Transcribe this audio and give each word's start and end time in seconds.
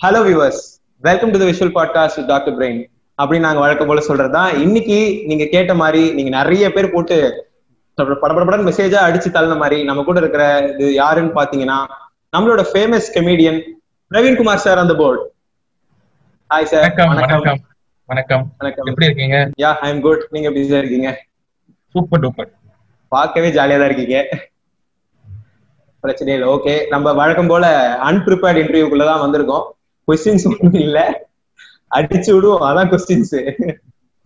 Hello 0.00 0.20
viewers 0.24 0.62
welcome 1.04 1.30
to 1.30 1.38
the 1.38 1.44
visual 1.44 1.72
podcast 1.74 2.18
doctor 2.26 2.54
brain 2.58 2.80
அப்படின்னு 3.18 3.38
நாங்க 3.38 3.60
வழக்கம் 3.60 3.86
போல 3.86 4.00
சொல்றதுதான். 4.08 4.60
இன்னைக்கு 4.60 4.96
நீங்க 5.26 5.44
கேட்ட 5.44 5.74
மாதிரி 5.74 6.12
நீங்க 6.12 6.30
நிறைய 6.30 6.72
பேர் 6.72 6.92
போட்டு 6.92 7.16
படப்படப்படன் 7.98 8.66
மெசேஜா 8.68 9.00
அடிச்சு 9.06 9.28
தள்ளின 9.36 9.56
மாதிரி 9.56 9.84
நம்ம 9.84 10.02
கூட 10.02 10.18
இருக்கிற 10.18 10.44
இது 10.72 10.94
யாருன்னு 10.94 11.32
பாத்தீங்கன்னா 11.34 11.78
நம்மளோட 12.36 12.64
famous 12.72 13.08
comedian 13.14 13.60
Praveen 14.10 14.36
Kumar 14.36 14.64
sir 14.66 14.78
அந்த 14.78 14.94
போர்டு 14.94 15.22
ஹாய் 16.50 16.68
சார் 16.72 16.82
வணக்கம் 16.82 17.12
வணக்கம். 17.12 17.60
வணக்கம். 18.08 18.42
வணக்கம். 18.58 18.86
எப்படி 18.86 19.06
இருக்கீங்க? 19.06 19.36
யா 19.62 19.70
ஐ 19.84 19.90
எம் 19.90 20.00
குட் 20.00 20.24
நீங்க 20.30 20.50
பிஸியா 20.50 20.80
இருக்கீங்க? 20.82 21.10
சூப்பர் 21.94 22.22
டூப்பர் 22.24 22.50
பார்க்கவே 23.12 23.50
ஜாலியா 23.50 23.78
தான் 23.78 23.88
இருக்கீங்க. 23.90 24.18
பிரச்சனை 26.04 26.34
இல்லை. 26.34 26.48
ஓகே 26.48 26.74
நம்ம 26.88 27.12
வழக்கம் 27.12 27.46
போல 27.46 27.64
அன்பிரிப்பேர்ட் 28.10 28.60
இன்டர்வியூக்குள்ள 28.62 29.04
தான் 29.10 29.22
வந்திருக்கோம். 29.24 29.64
கொஸ்டின்ஸ் 30.08 30.46
ஒன்றும் 30.50 30.80
இல்ல. 30.86 30.98
அடிச்சு 31.96 32.30
விடுவோம். 32.34 32.62
அதான் 32.68 32.90
கொஸ்டின்ஸ் 32.92 33.34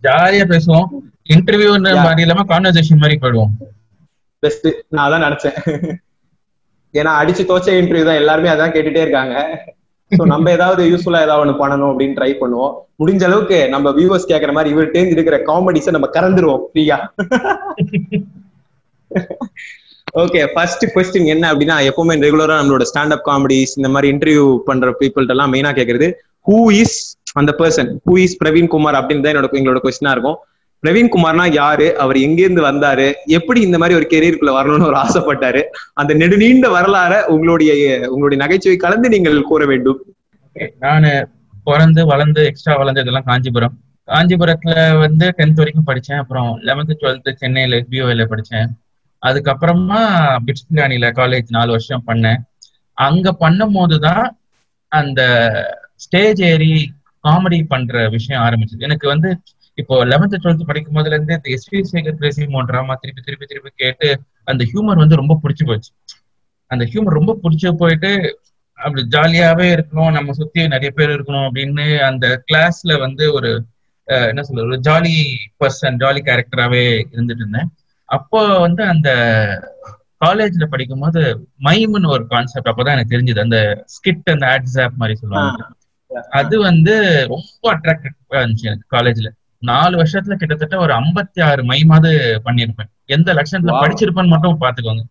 ஜாலியா 0.03 0.45
பேசுவோம். 0.53 0.87
இன்டர்வியூ. 1.35 1.71
மாதிரி 2.05 2.23
இல்லாம 2.25 2.45
கான்வர்சேஷன் 2.53 3.01
மாதிரி 3.01 3.17
போயிடுவோம். 3.23 3.51
பெஸ்ட் 4.43 4.67
நான் 4.87 5.05
அதான் 5.05 5.25
நினைச்சேன். 5.27 5.57
ஏன்னா 6.93 7.11
அடிச்சு 7.21 7.43
தோச்ச 7.49 7.67
இன்டர்வியூ 7.79 8.05
தான் 8.09 8.21
எல்லாருமே 8.21 8.49
அதான் 8.53 8.73
கேட்டுட்டே 8.75 9.03
இருக்காங்க. 9.05 9.35
சோ 10.11 10.23
நம்ம 10.31 10.51
ஏதாவது 10.57 10.83
யூஸ்ஃபுல்லா 10.91 11.23
ஏதாவது 11.25 11.43
ஒண்ணு 11.43 11.59
பண்ணணும் 11.61 11.89
அப்படின்னு 11.91 12.17
ட்ரை 12.19 12.31
பண்ணுவோம். 12.41 12.73
முடிஞ்ச 13.01 13.23
அளவுக்கு 13.27 13.57
நம்ம 13.73 13.91
வியூவர்ஸ் 13.97 14.29
கேக்குற 14.31 14.51
மாதிரி 14.57 14.73
இவர்கிட்ட 14.73 15.11
இருக்கிற 15.15 15.37
காமெடிஸை 15.49 15.91
நம்ம 15.95 16.09
கறந்துருவோம் 16.15 16.63
ஃப்ரீயா 16.69 16.97
ஓகே 20.15 20.47
ஃபர்ஸ்ட் 20.53 20.85
கொஸ்டின் 20.95 21.25
என்ன 21.25 21.53
அப்படின்னா 21.53 21.75
எப்பவுமே 21.89 22.15
ரெகுலரா 22.25 22.55
நம்மளோட 22.59 22.85
ஸ்டாண்டப் 22.93 23.25
காமெடிஸ் 23.25 23.73
இந்த 23.75 23.89
மாதிரி 23.89 24.17
இன்டர்வியூ 24.17 24.57
பண்ற 24.57 24.95
பீப்புள்கிட்ட 24.99 25.29
எல்லாம் 25.29 25.53
மெயினா 25.53 25.71
கேக்குறது 25.79 26.11
ஹூ 26.47 26.71
இஸ் 26.71 27.17
அந்த 27.33 27.55
person 27.57 27.97
who 28.05 28.17
is 28.17 28.43
Praveen 28.43 28.67
Kumar 28.67 28.95
அப்படின்னு 28.95 29.23
தான் 29.23 29.33
என்னோட 29.33 29.49
எங்களோட 29.51 29.79
கொஸ்டினா 29.83 30.11
இருக்கும். 30.11 30.37
பிரவீன் 30.83 31.09
குமார்னா 31.15 31.53
யாரு? 31.53 31.97
அவர் 31.97 32.17
எங்கிருந்து 32.17 32.61
வந்தாரு? 32.61 33.13
எப்படி 33.25 33.61
இந்த 33.61 33.77
மாதிரி 33.77 33.97
ஒரு 33.99 34.07
கெரியருக்குள்ள 34.09 34.51
வரணும்னு 34.59 34.85
ஒரு 34.85 34.95
ஆசைப்பட்டாரு? 34.95 35.61
அந்த 35.93 36.13
நெடுநீண்ட 36.13 36.67
வரலாற 36.77 37.23
உங்களுடைய 37.25 37.99
உங்களுடைய 38.09 38.43
நகைச்சுவை 38.43 38.77
கலந்து 38.77 39.09
நீங்கள் 39.09 39.41
கூற 39.41 39.65
வேண்டும். 39.65 40.05
நானு 40.79 41.27
பிறந்து 41.63 42.05
வளர்ந்து 42.05 42.45
எக்ஸ்ட்ரா 42.45 42.75
வளர்ந்து 42.75 43.01
இதெல்லாம் 43.01 43.23
காஞ்சிபுரம். 43.23 43.77
காஞ்சிபுரத்துல 44.07 44.99
வந்து 44.99 45.33
டென்த் 45.37 45.55
வரைக்கும் 45.55 45.87
படிச்சேன். 45.87 46.17
அப்புறம் 46.17 46.57
லெவன்த் 46.57 46.99
டுவெல்த் 47.01 47.35
சென்னையில 47.35 47.85
பிஓல 47.89 48.25
படிச்சேன். 48.29 48.69
அதுக்கப்புறமா 49.25 50.01
பிட்ஸ்கானில 50.45 51.07
காலேஜ் 51.19 51.55
நாலு 51.57 51.69
வருஷம் 51.69 52.03
பண்ணேன். 52.07 52.41
அங்க 52.93 53.33
பண்ணும் 53.33 53.71
போதுதான் 53.71 54.39
அந்த 54.87 55.21
ஸ்டேஜ் 55.95 56.41
ஏறி 56.41 56.93
காமெடி 57.23 57.59
பண்ற 57.67 58.09
விஷயம் 58.09 58.43
ஆரம்பிச்சது. 58.43 58.85
எனக்கு 58.87 59.07
வந்து 59.07 59.29
இப்போ 59.73 60.05
லெவன்த் 60.05 60.39
டுவெல்த் 60.43 60.69
படிக்கும் 60.69 60.95
போதுல 60.95 61.15
இருந்து 61.15 61.39
இந்த 61.39 61.49
எஸ்வி 61.55 61.79
சேகர் 61.91 62.21
பேசி 62.23 62.45
ட்ராமா 62.45 62.95
திருப்பி 63.01 63.21
திருப்பி 63.21 63.45
திருப்பி 63.45 63.71
கேட்டு 63.75 64.21
அந்த 64.43 64.65
ஹியூமர் 64.73 65.01
வந்து 65.03 65.15
ரொம்ப 65.15 65.39
பிடிச்சு 65.43 65.65
போச்சு. 65.65 65.91
அந்த 66.67 66.85
ஹியூமர் 66.85 67.17
ரொம்ப 67.19 67.39
பிடிச்சு 67.43 67.71
போயிட்டு 67.71 68.39
அப்படி 68.73 69.07
ஜாலியாவே 69.11 69.67
இருக்கணும் 69.75 70.11
நம்ம 70.11 70.31
சுத்தி 70.31 70.67
நிறைய 70.67 70.91
பேர் 70.91 71.09
இருக்கணும் 71.09 71.45
அப்படின்னு 71.47 71.85
அந்த 71.99 72.43
கிளாஸ்ல 72.47 72.99
வந்து 72.99 73.33
ஒரு 73.33 73.51
என்ன 74.03 74.43
சொல்றது 74.43 74.67
ஒரு 74.67 74.79
ஜாலி 74.79 75.15
பர்சன் 75.59 75.99
ஜாலி 76.03 76.21
கேரக்டராகவே 76.27 76.83
இருந்துட்டு 77.11 77.41
இருந்தேன். 77.41 77.69
அப்போ 78.09 78.59
வந்து 78.59 78.83
அந்த 78.83 79.09
காலேஜ்ல 80.25 80.65
படிக்கும்போது 80.65 81.47
மைம்னு 81.63 82.07
ஒரு 82.07 82.27
கான்செப்ட் 82.27 82.67
அப்பதான் 82.67 82.91
எனக்கு 82.91 83.17
தெரிஞ்சது. 83.17 83.39
அந்த 83.39 83.85
ஸ்கிட் 83.85 84.31
அந்த 84.31 84.45
ஆட்ஸாப் 84.45 84.93
மாதிரி 84.93 85.17
சொல்லுவாங்க. 85.17 85.67
அது 86.29 86.59
வந்து 86.59 87.27
ரொம்ப 87.27 87.77
அட்ராக்டிவா 87.77 88.33
இருந்துச்சு 88.33 88.61
எனக்கு 88.61 88.97
காலேஜ்ல 88.97 89.27
நாலு 89.59 90.03
வருஷத்துல 90.03 90.33
கிட்டத்தட்ட 90.33 90.77
ஒரு 90.77 90.93
ஐம்பத்தி 90.93 91.43
ஆறு 91.43 91.63
மைமாவது 91.63 92.37
பண்ணியிருப்பேன். 92.45 92.89
எந்த 93.05 93.33
லட்சணத்துல. 93.33 93.71
படிச்சிருப்பேன்னு 93.81 94.27
மட்டும் 94.27 94.61
பாத்துக்கோங்க. 94.61 95.01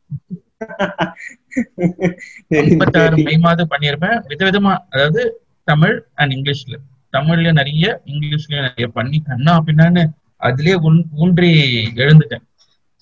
ஐம்பத்தாறு 2.49 3.17
மைமாவது 3.27 3.65
பண்ணியிருப்பேன். 3.71 4.23
விதவிதமா 4.29 4.77
அதாவது 4.91 5.47
தமிழ் 5.65 6.05
அண்ட் 6.15 6.33
இங்கிலீஷ்ல 6.33 6.77
தமிழ்லயும் 7.13 7.53
நிறைய 7.53 8.01
இங்கிலீஷ்லயும் 8.07 8.61
நிறைய 8.61 8.89
பண்ணி 8.93 9.23
கண்ணா 9.23 9.63
பின்னான்னு 9.67 10.11
அதுலயே 10.41 10.77
ஊன்- 10.83 11.05
ஊன்றி 11.17 11.53
எழுந்துட்டேன். 11.95 12.47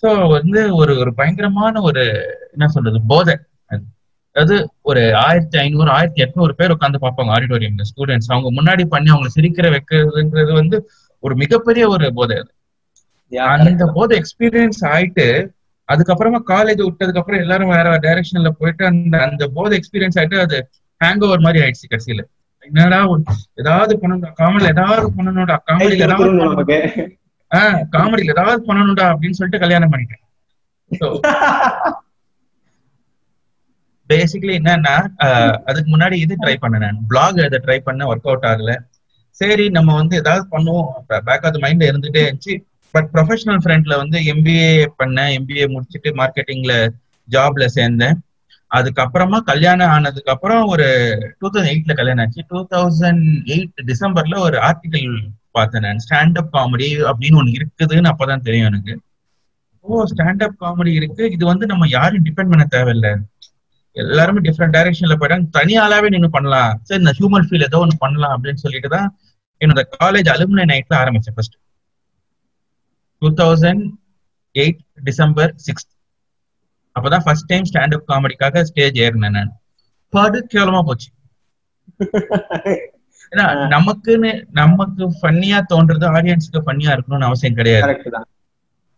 சோ 0.03 0.09
வந்து 0.29 0.61
ஒரு 0.77 0.93
ஒரு 0.99 1.15
பயங்கரமான 1.15 1.81
ஒரு 1.81 2.03
என்ன 2.53 2.67
சொல்றது 2.69 2.99
போதை. 3.09 3.35
அது 3.71 3.83
அதாவது 4.37 4.57
ஒரு 4.83 5.03
ஆயிரத்தி 5.23 5.57
ஐநூறு 5.59 5.91
ஆயிரத்தி 5.91 6.21
எட்நூறு 6.23 6.53
பேர் 6.53 6.75
உட்காந்து 6.75 6.99
பார்ப்பாங்க 7.05 7.35
ஆடிட்டோரியம்ல 7.37 7.87
ஸ்டூடெண்ட்ஸ் 7.91 8.31
அவங்க 8.33 8.51
முன்னாடி 8.59 8.85
பண்ணி 8.87 9.11
அவங்களை 9.11 9.31
சிரிக்கிற 9.37 9.69
வைக்கிறதுன்றது 9.71 10.53
வந்து 10.53 10.79
ஒரு 11.23 11.35
மிகப்பெரிய 11.35 11.85
ஒரு 11.89 12.13
போதை 12.13 12.37
அது. 12.37 12.51
அந்த 13.55 13.85
போது 13.95 14.13
எக்ஸ்பீரியன்ஸ் 14.21 14.81
ஆயிட்டு 14.93 15.27
அதுக்கப்புறமா 15.89 16.39
காலேஜ் 16.51 16.81
விட்டதுக்கு 16.85 17.21
அப்புறம் 17.21 17.41
எல்லாரும் 17.41 17.69
வேற 17.69 17.85
வேற 17.85 18.01
டைரக்ஷன்ல 18.03 18.51
போயிட்டு 18.61 18.85
அந்த 18.87 19.17
அந்த 19.27 19.47
போது 19.57 19.73
எக்ஸ்பீரியன்ஸ் 19.79 20.19
ஆயிட்டு 20.21 20.39
அது 20.39 20.57
ஹேங் 21.01 21.25
ஓவர் 21.27 21.41
மாதிரி 21.41 21.63
ஆயிடுச்சு 21.63 21.91
கடைசியில. 21.91 22.23
என்னடா 22.63 22.99
ஏதாவது 23.63 23.95
பண்ணணும்டா 24.03 24.31
காமெடியில 24.41 24.73
ஏதாவது 24.75 25.09
பண்ணணும்டா 25.17 25.57
ஏதாவது 25.99 26.23
பண்ணணும். 26.23 26.49
நமக்கு. 26.49 26.79
ஆஹ் 27.55 27.83
காமெடியில 27.93 28.33
ஏதாவது 28.35 28.59
பண்ணணும்டா 28.67 29.07
அப்படின்னு 29.07 29.39
சொல்லிட்டு 29.39 29.59
கல்யாணம் 29.59 29.93
பண்ணிட்டேன். 29.93 30.25
பேசிக்கலி 34.09 34.55
என்னன்னா 34.59 34.97
அதுக்கு 35.65 35.97
முன்னாடி 35.97 36.17
இது 36.25 36.35
ட்ரை 36.41 36.57
பண்ணேன் 36.63 36.85
நான். 36.85 36.99
பிளாக் 37.09 37.39
இதை 37.39 37.59
ட்ரை 37.67 37.79
பண்ண 37.79 38.05
ஒர்க் 38.05 38.29
அவுட் 38.31 38.45
ஆகல. 38.45 38.75
சரி 39.41 39.69
நம்ம 39.69 39.95
வந்து 39.95 40.17
ஏதாவது 40.17 40.45
பண்ணுவோம். 40.51 40.87
பேக் 41.07 41.45
ஆஃப் 41.47 41.63
மைண்ட்ல 41.65 41.89
இருந்துட்டே 41.91 42.21
இருந்துச்சு. 42.27 42.55
பட் 42.91 43.09
ப்ரொஃபஷனல் 43.13 43.63
ஃப்ரெண்ட்ல 43.65 43.97
வந்து 43.97 44.19
எம்பிஏ 44.33 44.69
பண்ணேன். 44.99 45.33
எம்பிஏ 45.39 45.65
முடிச்சுட்டு 45.75 46.11
மார்க்கெட்டிங்ல 46.21 46.75
ஜாப்ல 47.31 47.67
சேர்ந்தேன். 47.75 48.17
அதுக்கப்புறமா 48.71 49.39
கல்யாணம் 49.41 49.89
ஆனதுக்கு 49.89 50.33
அப்புறம் 50.33 50.63
ஒரு 50.67 50.87
டூ 51.39 51.51
தௌசண்ட் 51.51 51.71
எயிட்ல 51.73 51.95
கல்யாணம் 51.95 52.25
ஆச்சு. 52.25 52.45
டூ 52.49 52.67
தௌசண்ட் 52.71 53.27
எயிட் 53.55 53.85
டிசம்பர்ல 53.91 54.39
ஒரு 54.39 54.59
ஆர்டிகல் 54.59 55.11
பார்த்தேன். 55.59 55.83
நான் 55.83 56.05
ஸ்டாண்டப் 56.05 56.53
காமெடி 56.53 56.89
அப்படின்னு 57.11 57.39
ஒண்ணு 57.41 57.55
இருக்குதுன்னு 57.57 58.13
அப்பதான் 58.13 58.41
தெரியும் 58.41 58.67
எனக்கு. 58.67 58.95
ஓ 59.81 60.05
ஸ்டாண்டப் 60.05 60.57
காமெடி 60.61 60.93
இருக்கு. 60.93 61.31
இது 61.31 61.45
வந்து 61.47 61.67
நம்ம 61.67 61.89
யாரும் 61.89 62.25
டிபெண்ட் 62.25 62.51
பண்ண 62.51 62.67
தேவையில்ல. 62.71 63.11
எல்லாருமே 63.97 64.41
டிஃப்ரெண்ட் 64.41 64.77
டைரக்ஷன்ல 64.77 65.17
போயிட்டாங்க 65.21 65.51
தனி 65.51 65.79
ஆளாவே 65.79 66.09
நீங்க 66.09 66.29
பண்ணலாம். 66.29 66.81
சரி 66.83 67.03
இந்த 67.03 67.13
ஹியூமன் 67.19 67.45
ஃபீல் 67.47 67.63
ஏதோ 67.63 67.79
ஒன்று 67.79 67.97
பண்ணலாம் 67.99 68.35
அப்படின்னு 68.37 68.63
சொல்லிட்டு 68.65 68.89
தான் 68.89 69.19
என்னோட 69.61 69.83
காலேஜ் 70.05 70.29
அலுமினை 70.35 70.65
நைட்ல 70.65 70.95
ஆரம்பிச்சேன் 70.95 71.35
first 71.35 71.57
two 73.23 73.29
thousand 73.31 73.85
eight 74.55 74.79
December 75.03 75.55
sixth 75.67 75.95
அப்பதான் 77.01 77.23
ஃபர்ஸ்ட் 77.25 77.47
டைம் 77.47 77.65
ஸ்டாண்டப் 77.73 78.07
காமெடிக்காக 78.09 78.63
ஸ்டேஜ் 78.63 78.99
ஏறினேன் 79.01 79.31
நான். 79.31 79.53
படு 80.13 80.47
கேவலமா 80.55 80.83
போச்சு. 80.83 81.09
ஏன்னா 83.33 83.69
நமக்குன்னு 83.69 84.47
நமக்கு 84.51 85.05
ஃபன்னியா 85.05 85.61
தோன்றது 85.75 86.07
ஆடியன்ஸ்க்கு 86.17 86.65
ஃபன்னியா 86.67 86.91
இருக்கணும்னு 86.97 87.25
அவசியம் 87.25 87.55
கிடையாது. 87.55 87.87
கரெக்ட் 87.87 88.11
தான். 88.11 88.29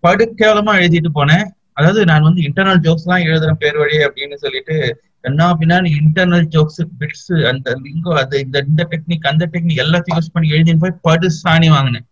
படு 0.01 0.35
கேவலமா 0.37 0.73
எழுதிட்டு 0.81 1.11
போனேன். 1.15 1.47
அதாவது 1.73 2.05
நான் 2.05 2.23
வந்து 2.23 2.43
இன்டர்னல் 2.43 2.83
ஜோக்ஸ் 2.87 3.07
எல்லாம் 3.07 3.27
எழுதுறேன் 3.27 3.59
பேர் 3.59 3.77
வழி 3.77 3.97
அப்படின்னு 3.97 4.35
சொல்லிட்டு 4.35 5.03
என்ன 5.21 5.55
அப்படின்னா 5.55 5.77
இன்டர்னல் 6.01 6.47
ஜோக்ஸ் 6.47 6.83
பிட்ஸ் 6.99 7.45
அந்த 7.45 7.71
லிங்கோ 7.71 8.13
அது 8.13 8.41
இந்த 8.41 8.65
இந்த 8.69 8.89
டெக்னிக் 8.91 9.27
அந்த 9.27 9.49
டெக்னிக் 9.53 9.83
எல்லாத்தையும் 9.85 10.19
யூஸ் 10.19 10.33
பண்ணி 10.33 10.51
எழுதின்னு 10.51 10.79
போய் 10.79 11.01
படு 11.03 11.31
சாணி 11.45 11.69
வாங்கினேன். 11.69 12.07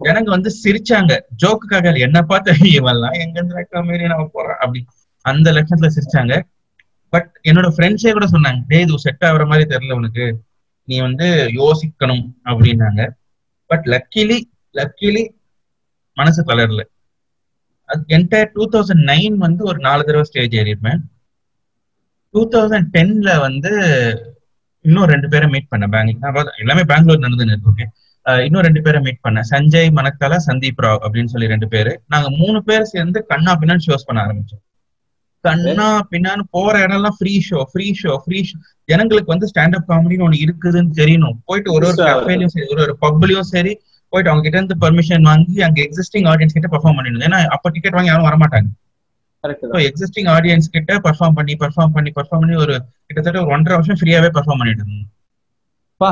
எனக்கு 0.00 0.30
வந்து 0.30 0.50
சிரிச்சாங்க. 0.64 1.18
ஜோக்குக்காக 1.42 1.98
என்ன 1.98 2.22
பார்த்து 2.22 2.52
இவெல்லாம் 2.52 3.12
எங்க 3.12 3.40
இருந்து 3.40 3.82
மாரி 3.84 4.06
நம்ம 4.06 4.30
போறோம் 4.34 4.58
அப்படி. 4.58 4.86
அந்த 5.20 5.52
லட்சத்துல 5.52 5.90
சிரிச்சாங்க. 5.96 6.40
பட் 7.10 7.30
என்னோட 7.44 7.68
ஃப்ரெண்ட்ஸே 7.76 8.12
கூட 8.12 8.26
சொன்னாங்க 8.26 8.60
டேய் 8.66 8.80
இது 8.80 8.98
செட் 8.98 9.24
ஆகுற 9.24 9.46
மாதிரி 9.46 9.68
தெரியல 9.74 9.92
உனக்கு. 9.92 10.45
நீ 10.90 10.96
வந்து 11.06 11.26
யோசிக்கணும் 11.60 12.24
அப்படின்னாங்க. 12.50 13.02
பட் 13.70 13.86
லக்கிலி 13.94 14.38
லக்கிலி 14.78 15.24
மனசு 16.18 16.40
தளரல. 16.48 16.82
அது 17.92 18.02
என்டையர் 18.16 18.52
டூ 18.56 18.64
தௌசண்ட் 18.74 19.04
நைன் 19.12 19.36
வந்து 19.46 19.62
ஒரு 19.70 19.78
நாலு 19.86 20.02
தடவை 20.04 20.24
ஸ்டேஜ் 20.30 20.56
ஏறியிருப்பேன் 20.60 21.02
டூ 22.34 22.42
தௌசண்ட் 22.54 22.88
டென்ல 22.96 23.32
வந்து 23.46 23.72
இன்னும் 24.84 25.10
ரெண்டு 25.12 25.28
பேரை 25.32 25.46
மீட் 25.52 25.70
பண்ணேன். 25.74 25.92
பெங்களூர் 25.94 26.50
எல்லாமே 26.62 26.82
பெங்களூர் 26.92 27.24
நடந்துன்னு 27.26 27.70
ஓகே 27.72 27.86
இன்னும் 28.46 28.64
ரெண்டு 28.66 28.80
பேரை 28.86 29.00
மீட் 29.06 29.24
பண்ணேன். 29.26 29.48
சஞ்சய் 29.52 29.90
மனக்கலா 29.98 30.38
சந்தீப் 30.48 30.82
ராவ் 30.84 31.02
அப்படின்னு 31.06 31.32
சொல்லி 31.34 31.52
ரெண்டு 31.54 31.68
பேரு. 31.74 31.92
நாங்க 32.12 32.28
மூணு 32.40 32.58
பேர் 32.68 32.90
சேர்ந்து 32.94 33.18
கண்ணா 33.32 33.52
பின்னான்னு 33.60 33.86
ஷோஸ் 33.88 34.08
பண்ண 34.08 34.20
ஆரம்பிச்சோம். 34.26 34.62
கண்ணா 35.46 35.88
பின்னான்னு 36.10 36.44
போற 36.50 36.74
இடம்லாம் 36.86 37.16
free 37.18 37.34
show 37.48 37.60
free 37.72 37.86
show 38.02 38.14
free 38.24 38.38
show 38.48 38.56
ஜனங்களுக்கு 38.84 39.32
வந்து 39.34 39.50
ஸ்டாண்டப் 39.52 39.88
காமெடின்னு 39.90 40.26
ஒண்ணு 40.26 40.44
இருக்குதுன்னு 40.46 40.96
தெரியணும். 41.00 41.36
போயிட்டு 41.44 41.72
ஒரு 41.72 41.86
ஒரு. 41.86 42.04
கஃபேலையும் 42.10 42.54
சரி 42.54 42.66
ஒரு 42.66 42.82
ஒரு 42.86 42.94
பப்லயும் 43.04 43.50
சரி 43.54 43.72
போயிட்டு 44.12 44.30
அவங்க 44.30 44.44
கிட்ட 44.46 44.56
இருந்து 44.56 44.76
பெர்மிஷன் 44.84 45.28
வாங்கி 45.30 45.56
அங்க 45.62 45.78
எக்ஸிஸ்டிங் 45.86 46.26
ஆடியன்ஸ் 46.32 46.56
கிட்ட 46.56 46.68
பெர்ஃபார்ம் 46.74 46.98
பண்ணிடணும். 46.98 47.26
ஏன்னா 47.28 47.40
அப்ப 47.56 47.70
டிக்கெட் 47.70 47.96
வாங்கி 47.98 48.12
யாரும் 48.12 48.28
வரமாட்டாங்க. 48.28 48.68
எக்ஸிஸ்டிங் 49.88 50.28
ஆடியன்ஸ் 50.36 50.72
கிட்ட 50.76 50.92
பர்ஃபார்ம் 51.04 51.36
பண்ணி 51.38 51.54
பர்ஃபார்ம் 51.60 51.94
பண்ணி 51.96 52.10
பர்ஃபார்ம் 52.16 52.42
பண்ணி 52.44 52.56
ஒரு 52.56 52.74
கிட்டத்தட்ட 53.06 53.38
ஒரு 53.42 53.52
ஒன்றரை 53.56 53.74
வருஷம் 53.78 53.98
ஃப்ரீயாவே 54.00 54.30
பர்ஃபார்ம் 54.36 54.60
பண்ணிட்டு 54.60 54.82
இருந்தோம். 54.84 55.10
பா. 56.00 56.10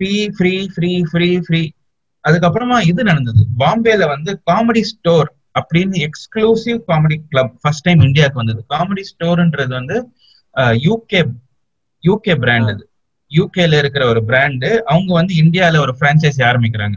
Free 0.00 0.14
free 0.36 0.54
free 0.74 0.90
free 1.10 1.28
free 1.46 1.62
அதுக்கப்புறமா 2.24 2.76
இது 2.90 3.00
நடந்தது. 3.04 3.42
பாம்பேல 3.58 4.06
வந்து 4.14 4.30
காமெடி 4.50 4.82
ஸ்டோர் 4.90 5.28
அப்படின்னு 5.54 5.96
exclusive 6.06 6.78
comedy 6.88 7.16
club 7.30 7.54
first 7.62 7.86
time 7.86 8.00
இந்தியாவுக்கு 8.00 8.40
வந்தது. 8.42 8.60
காமெடி 8.74 9.02
ஸ்டோர்ன்றது 9.10 9.72
வந்து 9.78 9.96
யூகே 10.86 11.20
யூகே 12.04 12.34
பிராண்ட் 12.42 12.70
அது. 12.72 12.84
யூகேல 13.30 13.78
இருக்கிற 13.82 14.02
ஒரு 14.12 14.20
பிராண்டு 14.28 14.70
அவங்க 14.92 15.10
வந்து 15.18 15.34
இந்தியால 15.42 15.80
ஒரு 15.84 15.92
பிரான்ச்சைசி 16.00 16.42
ஆரம்பிக்கிறாங்க. 16.48 16.96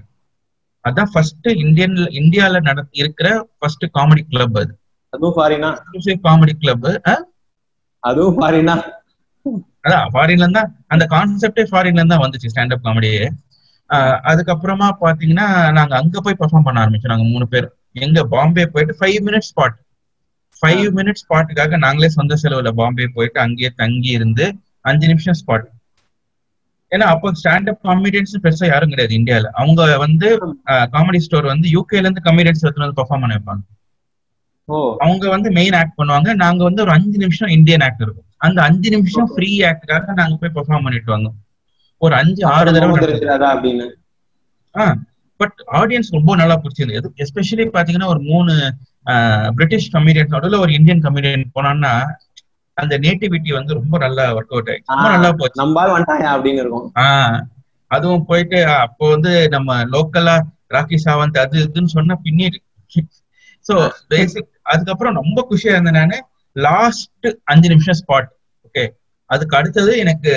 அதான் 0.85 1.11
ஃபர்ஸ்ட் 1.13 1.47
இந்தியன் 1.65 1.95
இந்தியால 2.21 2.59
நட 2.67 2.79
இருக்கிற 3.01 3.27
ஃபர்ஸ்ட் 3.59 3.85
காமெடி 3.97 4.23
கிளப் 4.25 4.57
அது. 4.61 4.73
அதுவும் 5.13 5.35
ஃபாரினா 5.37 5.69
காமெடி 6.25 6.53
கிளப் 6.55 6.87
அதுவும் 8.03 8.35
ஃபாரினா 8.37 8.75
அதான் 9.85 10.07
ஃபாரின்ல 10.13 10.45
இருந்தா 10.45 10.61
அந்த 10.93 11.03
கான்செப்டே 11.11 11.63
ஃபாரின்ல 11.71 12.01
இருந்தா 12.01 12.17
வந்துச்சு 12.23 12.51
ஸ்டாண்டப் 12.53 12.85
காமெடியே 12.85 13.23
அதுக்கப்புறமா 14.29 14.87
பாத்தீங்கன்னா 15.01 15.47
நாங்க 15.77 15.93
அங்க 15.95 16.21
போய் 16.21 16.37
பெர்ஃபார்ம் 16.39 16.67
பண்ண 16.67 16.83
ஆரம்பிச்சோம் 16.83 17.13
நாங்க 17.13 17.27
மூணு 17.33 17.45
பேர். 17.47 17.67
எங்க 17.95 18.19
பாம்பே 18.33 18.65
போயிட்டு 18.73 18.95
five 18.99 19.19
minutes 19.27 19.49
spot 19.51 19.77
five 20.61 20.87
minutes 20.97 21.23
ஸ்பாட்டுக்காக 21.23 21.77
நாங்களே 21.85 22.09
சொந்த 22.17 22.37
செலவுல 22.43 22.71
பாம்பே 22.81 23.07
போயிட்டு 23.15 23.39
அங்கேயே 23.45 23.71
தங்கி 23.81 24.11
இருந்து 24.17 24.45
அஞ்சு 24.89 25.05
நிமிஷம் 25.11 25.37
ஸ்பாட் 25.41 25.65
ஏன்னா 26.91 27.05
அப்போ 27.13 27.27
ஸ்டாண்டப் 27.39 27.79
காமெடியன்ஸ் 27.87 28.33
பெருசா 28.43 28.65
யாரும் 28.71 28.91
கிடையாது 28.91 29.13
இந்தியால. 29.19 29.47
அவங்க 29.61 29.81
வந்து 30.03 30.27
காமெடி 30.95 31.19
ஸ்டோர் 31.25 31.47
வந்து 31.53 31.67
யூகேல 31.75 32.05
இருந்து 32.05 32.25
காமெடியன்ஸ் 32.27 32.61
எடுத்துட்டு 32.63 32.85
வந்து 32.85 32.99
பெர்ஃபார்ம் 32.99 33.23
பண்ண 33.23 33.37
வைப்பாங்க. 33.37 33.63
அவங்க 35.05 35.25
வந்து 35.33 35.49
மெயின் 35.57 35.75
ஆக்ட் 35.79 35.97
பண்ணுவாங்க. 35.99 36.29
நாங்க 36.43 36.61
வந்து 36.67 36.83
ஒரு 36.85 36.93
அஞ்சு 36.97 37.17
நிமிஷம் 37.23 37.51
இந்தியன் 37.57 37.83
ஆக்ட் 37.87 38.03
இருக்கும். 38.05 38.27
அந்த 38.45 38.59
அஞ்சு 38.69 38.89
நிமிஷம் 38.95 39.29
ஃப்ரீ 39.33 39.49
ஆக்டுக்காக 39.69 40.15
நாங்க 40.21 40.35
போய் 40.41 40.55
பெர்ஃபார்ம் 40.57 40.85
பண்ணிட்டு 40.87 41.15
வந்தோம் 41.15 41.37
ஒரு 42.01 42.15
அஞ்சு 42.21 42.41
ஆறு 42.55 42.69
தடவை 42.75 42.93
அப்படின்னு? 42.95 43.11
பட் 45.37 45.63
ஆடியன்ஸ் 45.71 46.09
ரொம்ப 46.09 46.35
நல்லா 46.35 46.61
பிடிச்சிருந்தது 46.61 47.07
எஸ்பெஷலி 47.15 47.65
பாத்தீங்கன்னா 47.69 48.05
ஒரு 48.05 48.19
மூணு 48.19 48.53
பிரிட்டிஷ் 49.55 49.93
கமெடியன்ஸ் 49.93 50.27
நடுவில் 50.27 50.59
ஒரு 50.59 50.73
இந்தியன் 50.73 51.01
கமெடியன் 51.01 51.43
போனான்னா 51.55 51.93
அந்த 52.73 52.99
நேட்டிவிட்டி 52.99 53.53
வந்து 53.53 53.73
ரொம்ப 53.73 53.97
நல்லா 53.97 54.31
ஒர்க் 54.31 54.53
அவுட் 54.53 54.69
ஆயிடுச்சு. 54.69 54.93
ரொம்ப 54.93 55.09
நல்லா 55.09 55.31
போச்சு. 55.31 55.61
அப்படின்னு 56.33 56.61
இருக்கும். 56.63 56.91
ஆஹ் 56.95 57.41
அதுவும் 57.87 58.25
போயிட்டு 58.25 58.65
அப்போ 58.65 59.09
வந்து 59.09 59.49
நம்ம 59.49 59.85
லோக்கலா 59.85 60.35
ராக்கி 60.69 60.97
சாவந்த் 61.05 61.37
அது 61.37 61.67
இதுன்னு 61.67 61.85
சொன்ன 61.85 62.19
பின்னாடி. 62.23 62.59
சோ 63.65 63.75
பேசிக் 64.07 64.49
அதுக்கப்புறம் 64.61 65.13
ரொம்ப 65.13 65.47
குஷியா 65.49 65.67
இருந்தேன் 65.67 65.93
நானு. 65.93 66.17
லாஸ்ட் 66.51 67.27
அஞ்சு 67.43 67.69
நிமிஷம் 67.69 67.99
ஸ்பாட் 68.01 68.27
ஓகே 68.67 68.83
அதுக்கு 69.29 69.57
அடுத்தது 69.57 69.97
எனக்கு 69.97 70.31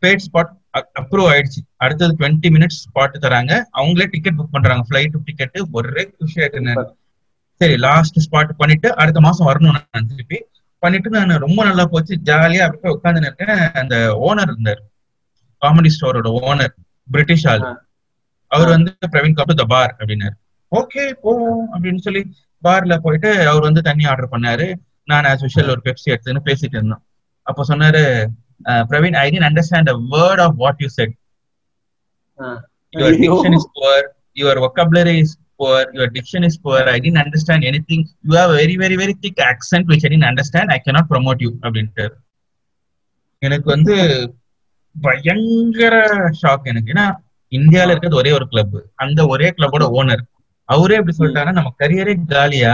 பேட் 0.00 0.24
ஸ்பாட் 0.26 0.52
அப்ரூவ் 1.00 1.28
ஆயிடுச்சு. 1.32 1.60
அடுத்தது 1.76 2.12
டுவெண்ட்டி 2.18 2.48
மினிட்ஸ் 2.54 2.80
ஸ்பாட் 2.84 3.16
தராங்க. 3.24 3.52
அவங்களே 3.78 4.06
டிக்கெட் 4.14 4.38
புக் 4.38 4.54
பண்றாங்க. 4.56 4.84
ஃபிளைட் 4.88 5.16
டிக்கெட் 5.28 5.58
ஒரே 5.78 6.04
குஷி 6.18 6.40
ஆயிட்டு 6.42 6.86
சரி 7.60 7.76
லாஸ்ட் 7.76 8.18
ஸ்பாட் 8.26 8.50
பண்ணிட்டு 8.56 8.88
அடுத்த 9.02 9.20
மாசம் 9.20 9.48
வரணும் 9.48 9.76
நான் 9.76 10.08
திருப்பி. 10.10 10.38
பண்ணிட்டு 10.82 11.08
நான் 11.10 11.42
ரொம்ப 11.44 11.60
நல்லா 11.64 11.84
போச்சு. 11.92 12.14
ஜாலியா 12.28 12.64
அப்படியே 12.66 12.90
உட்காந்து 12.96 13.22
இருக்கேன். 13.24 13.62
அந்த 13.80 13.96
ஓனர் 14.26 14.50
இருந்தார். 14.52 14.82
காமெடி 15.62 15.90
ஸ்டோரோட 15.94 16.28
ஓனர் 16.42 16.74
பிரிட்டிஷ் 17.10 17.46
ஆள். 17.52 17.64
அவர் 18.46 18.68
வந்து 18.68 18.92
பிரவீன் 19.12 19.38
கபு 19.38 19.54
த 19.60 19.64
பார் 19.72 19.96
அப்படின்னாரு. 19.98 20.36
ஓகே 20.72 21.02
போவோம் 21.22 21.64
அப்படின்னு 21.74 22.02
சொல்லி 22.06 22.22
பார்ல 22.62 22.96
போயிட்டு 23.06 23.30
அவர் 23.48 23.66
வந்து 23.68 23.82
தண்ணி 23.88 24.04
ஆர்டர் 24.04 24.32
பண்ணாரு. 24.32 24.66
நான் 25.04 25.24
ஆஸ் 25.24 25.44
யூஷுவல் 25.44 25.72
ஒரு 25.74 25.82
பெப்சி 25.84 26.08
எடுத்துன்னு 26.14 26.46
பேசிட்டு 26.48 26.76
இருந்தோம். 26.78 27.02
அப்போ 27.42 27.64
சொன்னாரு 27.68 28.02
"அஹ், 28.64 28.84
Praveen 28.90 29.16
I 29.16 29.26
don't 29.30 29.48
understand 29.48 29.88
a 29.88 29.98
word 30.12 30.40
of 30.40 30.56
what 30.56 30.80
you 30.80 30.90
said 30.90 31.14
your 32.92 33.10
diction 33.22 33.52
is 33.52 33.64
poor, 33.74 33.96
your 34.36 34.54
vocabulary 34.56 35.14
is 35.18 35.30
poor, 35.58 35.78
your 35.92 36.06
diction 36.08 36.42
is 36.44 36.56
poor, 36.56 36.80
I 36.88 37.00
didn't 37.00 37.22
understand 37.24 37.64
anything. 37.64 38.00
You 38.24 38.36
have 38.36 38.50
a 38.50 38.56
very, 38.56 38.76
very, 38.76 38.96
very 38.96 39.14
thick 39.22 39.38
accent 39.42 39.86
which 39.86 40.04
I 40.04 40.08
didn't 40.08 40.28
understand. 40.32 40.66
I 40.70 40.80
cannot 40.86 41.06
promote 41.08 41.40
you. 41.40 41.52
அப்படின்ட்டு 41.62 42.04
எனக்கு 43.42 43.68
வந்து 43.68 43.94
பயங்கர 44.96 45.94
shock 46.40 46.64
எனக்கு. 46.64 46.92
ஏன்னா 46.92 47.06
இந்தியால 47.52 47.90
இருக்கிறது 47.90 48.16
ஒரே 48.16 48.32
ஒரு 48.32 48.48
கிளப் 48.48 48.76
அந்த 48.96 49.26
ஒரே 49.26 49.50
கிளப்போட 49.50 49.84
ஓனர் 49.98 50.22
அவரே 50.68 50.96
இப்படி 50.96 51.16
சொல்லிட்டாங்கன்னா 51.18 51.58
நம்ம 51.58 51.74
கரியரே 51.78 52.14
காலியா? 52.32 52.72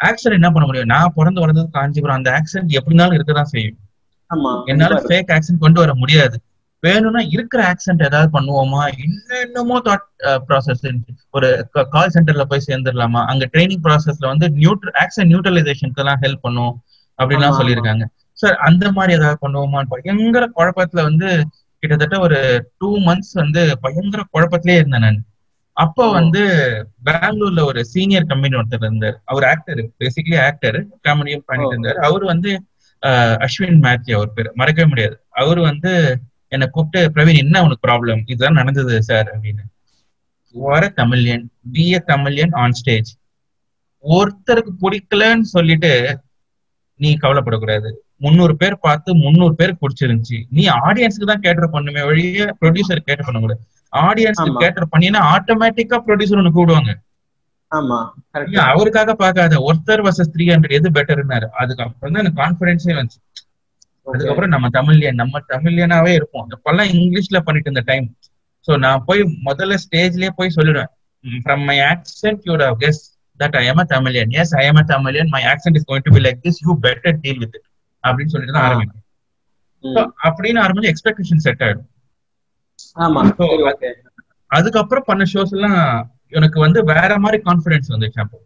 ஆக்சன் 0.00 0.32
என்ன 0.32 0.50
பண்ண 0.50 0.66
முடியும்? 0.66 0.86
நான் 0.86 1.14
பிறந்து 1.14 1.40
வளர்ந்தது 1.40 1.70
காஞ்சிபுரம். 1.70 2.18
அந்த 2.18 2.30
ஆக்சென்ட் 2.30 2.76
எப்படினாலும் 2.78 3.16
இருக்கதான் 3.18 3.52
செய்யும். 3.54 3.78
என்னால 4.64 5.02
ஃபேக் 5.08 5.30
ஆக்சென்ட் 5.30 5.58
கொண்டு 5.58 5.80
வர 5.80 5.94
முடியாது. 5.94 6.40
வேணும்னா 6.80 7.20
இருக்கிற 7.20 7.72
ஆக்சென்ட் 7.72 8.04
ஏதாவது 8.04 8.40
பண்ணுவோமா? 8.40 8.90
என்னென்னமோ 8.98 9.80
தாட் 9.84 10.38
ப்ராசஸ் 10.48 11.00
ஒரு 11.30 11.68
கால் 11.90 12.10
சென்டர்ல 12.14 12.42
போய் 12.42 12.64
சேர்ந்துடலாமா? 12.66 13.24
அங்க 13.24 13.48
ட்ரைனிங் 13.52 13.80
ப்ராசஸ்ல 13.82 14.26
வந்து 14.26 14.48
நியூட்ர 14.48 14.88
ஆக்சென்ட் 14.92 15.30
நியூட்ரலைசேஷனுக்கு 15.32 15.94
எல்லாம் 15.94 16.18
ஹெல்ப் 16.20 16.40
பண்ணும் 16.40 16.82
அப்படின்லாம் 17.18 17.58
சொல்லியிருக்காங்க. 17.60 18.04
சார் 18.32 18.54
அந்த 18.54 18.92
மாதிரி 18.92 19.14
ஏதாவது 19.14 19.48
பண்ணுவோமான்னு 19.48 19.86
பயங்கர 19.88 20.50
குழப்பத்துல 20.56 21.02
வந்து 21.02 21.46
கிட்டத்தட்ட 21.78 22.18
ஒரு 22.18 22.70
டூ 22.78 22.96
மந்த்ஸ் 22.96 23.32
வந்து 23.32 23.78
பயங்கர 23.80 24.24
குழப்பத்திலே 24.32 24.74
இருந்தேன் 24.74 25.00
நான். 25.00 25.24
அப்போ. 25.72 26.10
வந்து 26.10 26.42
பெங்களூர்ல 27.04 27.64
ஒரு 27.64 27.84
சீனியர் 27.84 28.24
கம்பெனி 28.24 28.56
ஒருத்தர் 28.56 28.84
இருந்தார். 28.84 29.20
அவர் 29.24 29.44
ஆக்டர் 29.44 29.76
பேசிக்கலி 29.76 30.44
ஆக்டர் 30.44 30.86
காமெடியும் 30.86 31.44
பண்ணிட்டு. 31.46 31.78
இருந்தார். 31.78 31.96
அவர் 31.96 32.24
வந்து 32.24 32.62
அஸ்வின் 33.46 33.80
மேத்யூ 33.84 34.14
அவர் 34.14 34.32
பேர். 34.32 34.50
மறக்கவே 34.54 34.88
முடியாது. 34.88 35.16
அவர் 35.30 35.58
வந்து 35.58 35.92
என்னை 36.48 36.66
கூப்பிட்டு 36.66 37.00
பிரவீன் 37.14 37.42
என்ன 37.44 37.62
உனக்கு 37.62 37.84
ப்ராப்ளம் 37.88 38.22
இதுதான் 38.26 38.58
நடந்தது 38.60 39.02
சார் 39.02 39.28
அப்படின்னு. 39.34 39.64
வர 40.54 40.92
Tamilian 40.96 41.44
be 41.72 41.92
a 41.92 41.98
Tamilian 42.06 42.54
on 42.62 42.72
stage 42.72 43.10
ஒருத்தருக்கு 44.04 44.72
பிடிக்கலன்னு 44.82 45.46
சொல்லிட்டு 45.56 45.92
நீ 47.00 47.10
கவலைப்படக்கூடாது. 47.14 47.90
முந்நூறு 48.16 48.56
பேர் 48.56 48.76
பார்த்து 48.78 49.10
முந்நூறு 49.14 49.54
பேருக்கு 49.54 49.82
பிடிச்சிருந்துச்சு. 49.84 50.38
நீ 50.50 50.62
ஆடியன்ஸ்க்கு 50.86 51.30
தான் 51.32 51.44
கேட்டர் 51.46 51.72
பண்ணுமே 51.72 52.02
வழிய 52.06 52.46
ப்ரொடியூசர் 52.60 53.06
கேட்டர் 53.08 53.28
பண்ணக்கூடாது. 53.28 53.62
ஆடியன்ஸ்க்கு. 53.92 54.60
கேட்டர் 54.64 54.92
பண்ணினா 54.92 55.20
ஆட்டோமேட்டிக்கா 55.34 55.98
ப்ரொடியூசர் 56.08 56.40
ஒன்று 56.42 56.58
கூடுவாங்க 56.58 56.92
அவருக்காக 58.72 59.10
பார்க்காத. 59.22 59.54
ஒருத்தர் 59.68 60.02
வர்சஸ் 60.06 60.32
த்ரீ 60.34 60.44
ஹண்ட்ரட் 60.52 60.76
எது 60.78 60.88
பெட்டர்னாரு 60.96 61.48
அதுக்கப்புறம் 61.62 62.14
தான் 62.14 62.22
எனக்கு 62.24 62.40
கான்பிடன்ஸே 62.42 62.94
வந்துச்சு. 62.98 63.20
அதுக்கப்புறம் 64.06 64.52
நம்ம 64.54 64.68
தமிழ்லியன் 64.78 65.20
நம்ம 65.22 65.40
தமிழ்லியனாவே 65.52 66.12
இருப்போம். 66.18 66.46
அப்பெல்லாம் 66.56 66.90
இங்கிலீஷ்ல 66.96 67.40
பண்ணிட்டு 67.46 67.68
இருந்த 67.70 67.84
டைம் 67.90 68.06
சோ 68.68 68.72
நான் 68.84 69.04
போய் 69.08 69.22
முதல்ல 69.48 69.76
ஸ்டேஜ்லயே 69.84 70.30
போய் 70.38 70.56
சொல்லிடுவேன். 70.56 70.90
From 71.44 71.64
my 71.70 71.76
accent 71.92 72.42
you'd 72.48 72.64
have 72.66 72.78
guess 72.84 73.00
that 73.40 73.56
I 73.60 73.64
am 73.70 73.82
a 73.84 73.86
Tamilian 73.92 74.32
yes 74.40 74.54
I 74.60 74.64
am 74.70 74.80
a 74.82 74.84
Tamilian 74.92 75.30
my 75.36 75.42
accent 75.52 75.78
is 75.80 75.86
going 75.90 76.06
to 76.08 76.14
be 76.16 76.22
like 76.26 76.40
this 76.46 76.60
you 76.66 76.72
better 76.86 77.18
deal 77.24 77.40
with 77.44 77.58
அப்படின்னு 78.04 78.32
சொல்லிட்டு 78.34 78.56
தான். 78.56 78.66
ஆரம்பிக்கும் 78.68 78.98
அப்படின்னு 80.28 80.60
ஆரம்பிச்சு 80.64 80.92
எக்ஸ்பெக்டேஷன் 80.92 81.44
செட் 81.46 81.62
ஆயிடும். 81.66 81.88
அதுக்கப்புறம் 84.50 85.06
பண்ண 85.10 85.24
ஷோஸ் 85.32 85.54
எல்லாம் 85.56 85.78
எனக்கு 86.32 86.58
வந்து 86.60 86.78
வேற 86.92 87.10
மாதிரி 87.18 87.38
கான்பிடன்ஸ் 87.46 87.92
வந்துச்சு 87.94 88.20
அப்போ 88.24 88.38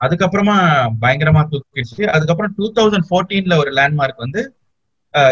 அதுக்கப்புறமா 0.00 0.56
பயங்கரமா 1.02 1.42
தூக்கிடுச்சு. 1.50 2.02
அதுக்கப்புறம் 2.14 2.54
டூ 2.56 2.66
தௌசண்ட் 2.78 3.06
ஃபோர்டீன்ல 3.10 3.54
ஒரு 3.62 3.70
லேண்ட்மார்க் 3.78 4.24
வந்து 4.24 4.42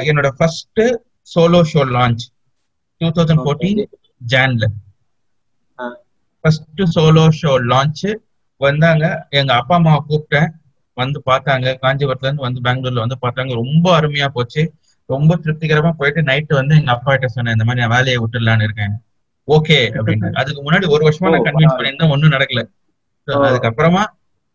என்னோட 0.09 0.29
first 0.39 0.83
solo 1.29 1.61
show 1.73 1.83
launch 1.97 2.25
two 3.01 3.09
thousand 3.17 3.43
fourteen 3.45 3.83
ஜான்ல. 4.33 4.65
First 6.45 6.83
solo 6.95 7.25
show 7.41 7.53
launch 7.73 8.07
வந்தாங்க. 8.61 9.05
எங்க 9.39 9.53
அப்பா 9.61 9.75
அம்மாவை 9.79 10.01
கூப்பிட்டேன். 10.09 10.51
வந்து 10.97 11.19
பார்த்தாங்க. 11.31 11.67
காஞ்சிபுரத்துல 11.85 12.29
இருந்து 12.29 12.47
வந்து 12.47 12.61
பெங்களூர்ல 12.67 13.05
வந்து 13.05 13.19
பார்த்தாங்க. 13.25 13.53
ரொம்ப 13.63 13.87
அருமையா 13.99 14.29
போச்சு. 14.37 14.63
ரொம்ப 15.09 15.37
திருப்திகரமா 15.45 15.91
போயிட்டு 16.01 16.21
நைட்டு 16.31 16.53
வந்து 16.61 16.75
எங்க 16.81 16.91
அப்பா 16.97 17.11
கிட்ட 17.13 17.29
சொன்னேன் 17.37 17.55
இந்த 17.57 17.65
மாதிரி 17.69 17.83
நான் 17.85 17.95
வேலையை 17.97 18.19
விட்டுடலான்னு 18.23 18.67
இருக்கேன். 18.69 18.95
ஓகே 19.53 19.79
அப்படின்னு 19.95 20.29
அதுக்கு 20.41 20.61
முன்னாடி 20.63 20.87
ஒரு 20.95 21.03
வருஷமா 21.07 21.31
நான் 21.33 21.47
கன்வின்ஸ். 21.47 21.77
பண்ணியிருந்தேன் 21.77 22.13
ஒன்றும் 22.15 22.35
நடக்கல. 22.35 22.63
அதுக்கப்புறமா 23.47 24.03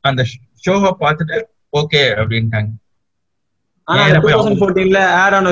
அந்த 0.03 0.21
ஷோவை 0.63 0.91
பார்த்துட்டு 1.01 1.37
ஓகே 1.73 2.01
அப்படின்ட்டாங்க 2.17 2.71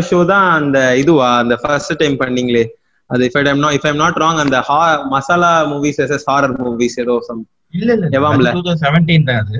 ஷோ 0.05 0.19
தான் 0.27 0.47
அந்த 0.57 0.77
இதுவா 1.01 1.27
அந்த 1.41 1.55
ஃபர்ஸ்ட் 1.61 1.93
டைம் 1.99 2.15
பண்ணீங்களே 2.21 2.63
அது 3.09 3.21
if 3.27 3.37
I'm 3.41 3.59
not 3.59 3.75
if 3.77 3.87
I'm 3.87 3.99
not 3.99 4.17
wrong 4.21 4.41
அந்த 4.43 4.57
masala 5.11 5.51
movies 5.71 5.99
as 6.07 6.27
horror 6.29 6.55
movies 6.59 6.97
ஏதோ 7.03 7.15
சம் 7.27 7.43
இல்ல 7.73 7.89
இல்ல 7.95 8.05
எவாம்ல? 8.17 8.49
டூ 8.49 8.61
தௌசண்ட் 8.61 8.83
செவன்டீன் 8.85 9.27
தான் 9.27 9.39
அது 9.41 9.55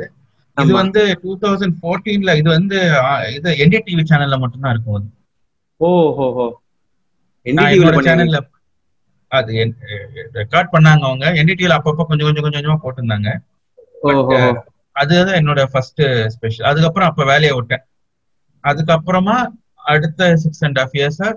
இது. 0.58 0.74
வந்து 0.74 1.02
டூ 1.22 1.32
தௌசண்ட் 1.42 1.76
ஃபோர்டீன்ல 1.80 2.34
இது 2.38 2.50
வந்து 2.52 2.78
இது 3.36 3.50
என்டி 3.64 3.80
டிவி 3.88 4.04
சேனல்ல 4.12 4.38
மட்டும்தான் 4.44 4.74
இருக்கும் 4.74 4.98
அது. 4.98 5.08
ஓ 5.82 5.88
ஹோ 6.18 6.28
ஹோ 6.38 6.46
என்னோட 7.46 7.66
பண்ணீங்க 7.88 8.06
சேனல்ல 8.10 8.40
அது 9.40 9.54
ரெக்கார்ட் 10.40 10.74
பண்ணாங்க 10.76 11.04
அவங்க. 11.10 11.26
என்டிடிவில 11.42 11.78
அப்பப்போ 11.80 12.06
கொஞ்சம் 12.10 12.28
கொஞ்சம் 12.28 12.46
கொஞ்சம் 12.46 12.60
கொஞ்சமா 12.60 12.80
போட்டிருந்தாங்க. 12.84 13.30
ஹோ 14.04 14.12
அதுதான் 14.96 15.38
என்னோட 15.40 15.62
ஃபர்ஸ்ட் 15.72 16.04
ஸ்பெஷல் 16.36 16.70
அதுக்கப்புறம் 16.70 17.10
அப்ப 17.10 17.24
வேலையை 17.32 17.54
விட்டேன். 17.56 17.84
அதுக்கப்புறமா 18.64 19.38
அடுத்த 19.94 20.30
சிக்ஸ் 20.44 20.64
அண்ட் 20.66 20.80
ஹாஃப் 20.80 20.96
இயர்ஸா 21.00 21.30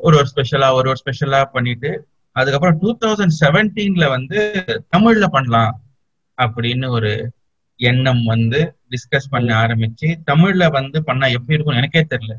ஒரு 0.00 0.14
ஒரு 0.18 0.26
ஸ்பெஷலா 0.32 0.68
ஒரு 0.72 0.86
ஒரு 0.88 0.98
ஸ்பெஷலா 1.02 1.40
பண்ணிட்டு 1.54 1.90
அதுக்கப்புறம் 2.36 2.78
டூ 2.78 2.90
தௌசண்ட் 3.02 3.34
செவன்டீன்ல 3.40 4.04
வந்து 4.14 4.38
தமிழ்ல 4.96 5.26
பண்ணலாம் 5.26 5.74
அப்படின்னு 6.38 6.86
ஒரு 6.88 7.10
எண்ணம் 7.80 8.22
வந்து 8.24 8.60
டிஸ்கஸ் 8.92 9.30
பண்ண 9.30 9.50
ஆரம்பிச்சு 9.64 10.08
தமிழ்ல 10.30 10.64
வந்து 10.70 10.98
பண்ணா 11.04 11.26
எப்படி 11.36 11.56
இருக்கும் 11.56 11.78
எனக்கே 11.80 12.02
தெரியல. 12.12 12.34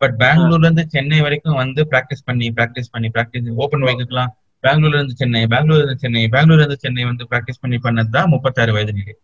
பட் 0.00 0.14
பெங்களூர்ல 0.20 0.66
இருந்து 0.66 0.84
சென்னை 0.88 1.18
வரைக்கும் 1.20 1.58
வந்து 1.60 1.80
பிராக்டிஸ் 1.90 2.26
பண்ணி 2.26 2.46
பிராக்டிஸ் 2.50 2.92
பண்ணி 2.92 3.08
பிராக்டிஸ் 3.08 3.48
ஓப்பன் 3.64 3.84
மைக்குலாம் 3.86 4.30
பெங்களூர்ல 4.64 4.98
இருந்து 4.98 5.16
சென்னை 5.16 5.42
பெங்களூர்ல 5.46 5.82
இருந்து 5.82 6.02
சென்னை 6.04 6.22
பெங்களூர்ல 6.28 6.62
இருந்து 6.62 6.84
சென்னை 6.84 7.04
வந்து 7.04 7.24
பிராக்டிஸ் 7.30 7.62
பண்ணி 7.62 7.78
பண்ணது 7.84 8.10
தான் 8.16 8.32
முப்பத்தாறு 8.34 8.74
வயதுலேயே 8.76 9.14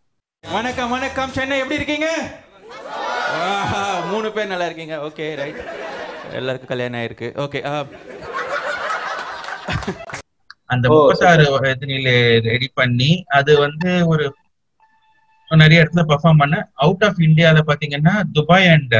வணக்கம் 0.45 0.91
வணக்கம். 0.91 1.31
சென்னை 1.31 1.57
எப்படி 1.59 1.79
இருக்கீங்க? 1.79 2.09
மூணு 4.11 4.29
பேர் 4.31 4.51
நல்லா 4.51 4.67
இருக்கீங்க. 4.69 4.97
ஓகே 5.07 5.27
ரைட் 5.37 5.61
எல்லாருக்கும் 6.33 6.71
கல்யாணம் 6.71 6.99
ஆயிருக்கு. 7.01 7.29
ஓகே 7.45 7.61
அந்த 10.71 10.85
ஓ, 10.87 10.95
முப்பத்தாறு 10.95 11.45
வயதுல 11.57 12.13
ரெடி 12.47 12.69
பண்ணி 12.75 13.11
அது 13.39 13.53
வந்து 13.61 13.91
ஒரு 14.13 14.25
நிறைய 15.49 15.83
இடத்துல 15.83 16.05
பெர்ஃபார்ம் 16.09 16.43
பண்ண 16.43 16.57
அவுட் 16.85 17.05
ஆஃப் 17.05 17.21
இந்தியால 17.27 17.61
பாத்தீங்கன்னா 17.69 18.15
துபாய் 18.37 18.69
அண்ட் 18.69 18.97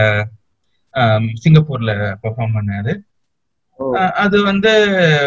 சிங்கப்பூர்ல 1.43 1.93
பெர்ஃபார்ம் 2.23 2.57
பண்ணாரு. 2.57 2.93
அது 4.15 4.37
வந்து 4.43 4.71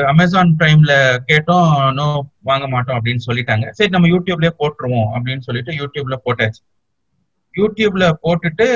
அமேசான் 0.08 0.56
பிரைம்ல 0.60 0.94
கேட்டோம் 1.28 1.68
நோ 1.92 2.06
வாங்க 2.42 2.66
மாட்டோம் 2.68 2.98
அப்படின்னு 3.00 3.26
சொல்லிட்டாங்க. 3.28 3.66
சரி 3.70 3.90
நம்ம 3.90 4.08
யூடியூப்லயே 4.08 4.54
போட்டுருவோம் 4.62 5.10
அப்படின்னு 5.16 5.46
சொல்லிட்டு 5.48 5.72
யூடியூப்ல 5.72 6.18
போட்டாச்சு. 6.26 6.62
யூடியூப்ல 7.56 8.06
போட்டுட்டு 8.24 8.68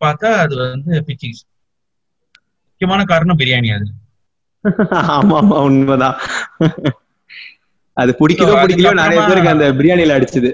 பார்த்தா 0.00 0.30
அது 0.44 0.54
வந்து 0.64 0.92
பிச்சிஸ் 1.08 1.42
முக்கியமான 2.68 3.04
காரணம் 3.04 3.38
பிரியாணி 3.38 3.70
அது. 3.76 3.88
ஆமா 5.16 5.36
ஆமா 5.40 5.58
உண்மைதான். 5.60 6.16
அது 7.96 8.10
பிடிக்குதோ 8.20 8.52
So, 8.52 8.60
பிடிக்கலையோ 8.62 8.92
நிறைய 8.94 9.20
பேருக்கு 9.20 9.54
அந்த 9.54 9.66
பிரியாணில 9.72 10.16
அடிச்சது. 10.18 10.50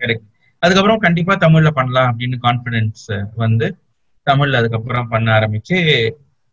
கரெக்ட் 0.00 0.26
அதுக்கப்புறம் 0.62 0.98
கண்டிப்பா 0.98 1.34
தமிழ்ல 1.36 1.70
பண்ணலாம் 1.70 2.08
அப்படின்னு 2.10 2.36
கான்பிடன்ஸ் 2.42 3.04
வந்து 3.34 3.66
தமிழ்ல 4.26 4.60
அதுக்கப்புறம் 4.60 5.10
பண்ண 5.12 5.28
ஆரம்பிச்சு 5.38 5.76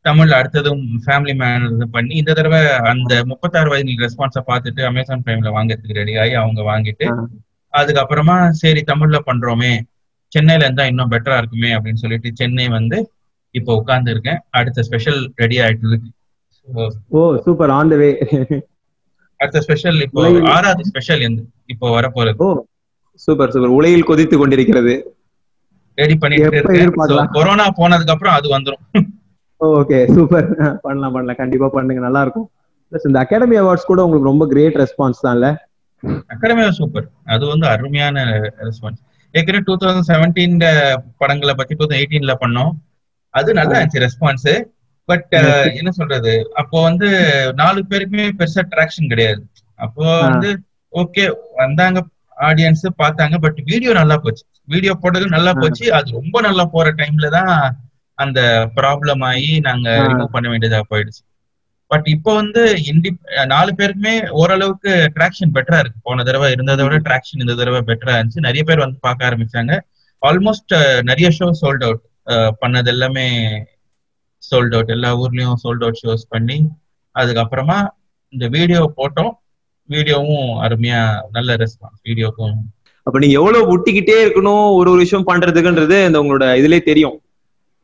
தமிழ்ல 0.06 0.38
அடுத்ததும் 0.39 0.82
ஃபேமிலி 1.03 1.34
மேன் 1.42 1.65
இது 1.74 1.86
பண்ணி 1.96 2.13
இந்த 2.22 2.32
தடவை 2.38 2.60
அந்த 2.92 3.13
முப்பத்தாறு 3.30 3.70
வயது 3.74 3.94
ரெஸ்பான்ஸை 4.06 4.42
பார்த்துட்டு 4.50 4.82
அமேசான் 4.89 5.24
பிரைம்ல 5.25 5.51
வாங்குறதுக்கு 5.58 6.00
ரெடி 6.01 6.13
ஆகி 6.24 6.36
அவங்க 6.42 6.62
வாங்கிட்டு. 6.72 7.06
அதுக்கப்புறமா 7.74 8.36
சரி 8.62 8.82
தமிழ்ல 8.92 9.20
பண்றோமே 9.30 9.72
சென்னையில 10.32 10.65
இருந்தா 10.68 10.86
இன்னும் 10.92 11.12
பெட்டரா 11.13 11.38
இருக்குமே 11.42 11.72
அப்படின்னு 11.77 12.01
சொல்லிட்டு 12.03 12.30
சென்னை 12.42 12.68
வந்து 12.77 12.98
இப்போ 13.56 13.72
உட்கார்ந்து 13.80 14.12
இருக்கேன். 14.13 14.39
அடுத்த 14.58 14.84
ஸ்பெஷல் 14.88 15.20
ரெடி 15.42 15.58
ஆயிட்டு 15.63 15.89
இருக்கு. 15.92 16.10
ஓ 17.18 17.24
சூப்பர் 17.46 17.74
ஆன் 17.77 17.92
த 17.94 17.98
வே 18.01 18.10
அடுத்த 19.39 19.60
ஸ்பெஷல் 19.65 19.98
இப்போ 20.06 20.22
ஆறாவது 20.56 20.84
ஸ்பெஷல் 20.92 21.24
இப்போ 21.74 21.88
வரப்போறது. 21.98 22.38
ஓ 22.46 22.48
சூப்பர் 23.25 23.53
சூப்பர் 23.56 23.75
உலகில் 23.80 24.10
கொதித்து 24.10 24.36
கொண்டிருக்கிறது. 24.42 24.96
ரெடி 26.02 26.16
பண்ணிட்டு 26.22 26.60
இருக்கேன்? 26.60 27.30
கொரோனா 27.38 27.66
போனதுக்கு 27.80 28.14
அப்புறம் 28.16 28.36
அது 28.40 28.48
வந்துரும். 28.56 28.84
ஓகே 29.62 30.00
சூப்பர் 30.16 30.48
பண்ணலாம் 30.86 31.14
பண்ணலாம். 31.16 31.40
கண்டிப்பா 31.42 31.70
பண்ணுங்க. 31.78 32.02
நல்லா 32.08 32.24
இருக்கும் 32.26 32.48
Plus 32.92 33.06
இந்த 33.10 33.20
அகாடமி 33.24 33.56
அவார்ட்ஸ் 33.60 33.88
கூட 33.90 34.00
உங்களுக்கு 34.06 34.30
ரொம்ப 34.30 34.46
கிரேட் 34.52 34.76
ரெஸ்பான்ஸ் 34.82 35.24
தான்ல 35.26 35.48
அகாடமி 36.34 36.64
சூப்பர் 36.80 37.06
அது 37.34 37.44
வந்து 37.52 37.66
அருமையான 37.72 38.26
ரெஸ்பான்ஸ் 38.68 39.00
ஏற்கனவே 39.34 39.62
டூ 39.68 39.76
தௌசண்ட் 39.82 40.08
செவன்டீன் 40.10 40.58
படங்களை 41.22 41.54
பத்தி 41.60 41.74
டூ 41.78 41.86
தௌசண்ட் 41.86 42.00
எயிட்டீன்ல 42.02 42.34
பண்ணோம். 42.44 42.72
அது 43.34 43.50
நல்லா 43.60 43.76
இருந்துச்சு 43.78 44.04
ரெஸ்பான்ஸ் 44.06 44.50
பட் 45.10 45.34
என்ன 45.80 45.92
சொல்றது? 46.00 46.34
அப்போ 46.62 46.78
வந்து 46.90 47.08
நாலு 47.62 47.80
பேருக்குமே 47.92 48.26
பெருசா 48.42 48.64
ட்ராக்ஷன் 48.74 49.12
கிடையாது. 49.14 49.42
அப்போ 49.80 50.06
வந்து 50.28 50.50
ஓகே 50.94 51.26
வந்தாங்க 51.62 52.00
ஆடியன்ஸ் 52.50 52.86
பார்த்தாங்க 53.02 53.36
பட் 53.46 53.60
வீடியோ 53.72 53.94
நல்லா 54.02 54.18
போச்சு. 54.26 54.46
வீடியோ 54.67 54.93
போட்டது 55.03 55.25
நல்லா 55.36 55.51
போச்சு. 55.62 55.86
அது 55.98 56.17
ரொம்ப 56.20 56.36
நல்லா 56.48 56.63
போற 56.75 56.89
டைம்ல 57.00 57.29
தான் 57.38 57.53
அந்த 58.17 58.39
ப்ராப்ளம் 58.77 59.24
ஆகி 59.29 59.51
நாங்க. 59.67 59.89
ரிமூவ் 60.08 60.34
பண்ண 60.36 60.48
வேண்டியதா 60.53 60.82
போயிடுச்சு. 60.91 61.22
பட் 61.91 62.08
இப்போ 62.13 62.32
வந்து 62.41 62.62
இண்டி 62.91 63.10
நாலு 63.53 63.72
பேருக்குமே 63.79 64.13
ஓரளவுக்கு 64.41 64.91
ட்ராக்ஷன் 65.15 65.53
பெட்டரா 65.55 65.79
இருக்கு. 65.84 66.00
போன 66.08 66.24
தடவை 66.27 66.48
இருந்ததை 66.55 66.84
விட 66.86 66.98
ட்ராக்ஷன் 67.08 67.43
இந்த 67.46 67.55
தடவை 67.60 67.82
பெட்டரா 67.89 68.15
இருந்துச்சு. 68.17 68.48
நிறைய 68.48 68.63
பேர் 68.70 68.84
வந்து 68.86 69.00
பார்க்க 69.08 69.29
ஆரம்பிச்சாங்க. 69.29 69.74
ஆல்மோஸ்ட் 70.22 70.74
நிறைய 71.10 71.29
ஷோ 71.38 71.48
சோல்ட் 71.62 71.86
அவுட் 71.88 72.03
பண்ணது 72.63 72.89
எல்லாமே 72.96 73.25
சோல்ட் 74.43 74.75
அவுட் 74.77 74.93
எல்லா 74.96 75.10
ஊர்லயும் 75.24 75.60
சோல்ட் 75.63 75.84
அவுட் 75.86 76.01
ஷோஸ் 76.03 76.25
பண்ணி 76.34 76.58
அதுக்கப்புறமா 77.15 77.79
இந்த 78.34 78.46
வீடியோ 78.55 78.82
போட்டோம். 79.00 79.34
வீடியோவும் 79.89 80.50
அருமையா 80.65 81.01
நல்ல 81.36 81.55
ரெஸ்பான்ஸ் 81.63 82.01
வீடியோக்கும் 82.10 82.55
அப்ப 83.07 83.19
நீங்க 83.22 83.36
எவ்வளவு 83.39 83.69
ஒட்டிக்கிட்டே 83.74 84.17
இருக்கணும் 84.24 84.65
ஒரு 84.79 84.89
ஒரு 84.93 85.01
விஷயம் 85.05 85.27
பண்றதுக்குன்றது 85.29 85.98
இந்த 86.07 86.17
உங்களோட 86.24 86.45
இதுலயே 86.60 86.81
தெரியும். 86.89 87.17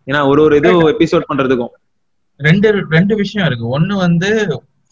ஏன்னா 0.08 0.22
ஒரு 0.32 0.42
ஒரு 0.46 0.54
இது 0.60 0.70
எபிசோட் 0.94 1.30
பண்றதுக்கும். 1.30 1.72
ரெண்டு 2.40 2.68
ரெண்டு 2.96 3.14
விஷயம் 3.22 3.48
இருக்கு. 3.48 3.66
ஒண்ணு 3.78 3.94
வந்து 4.06 4.30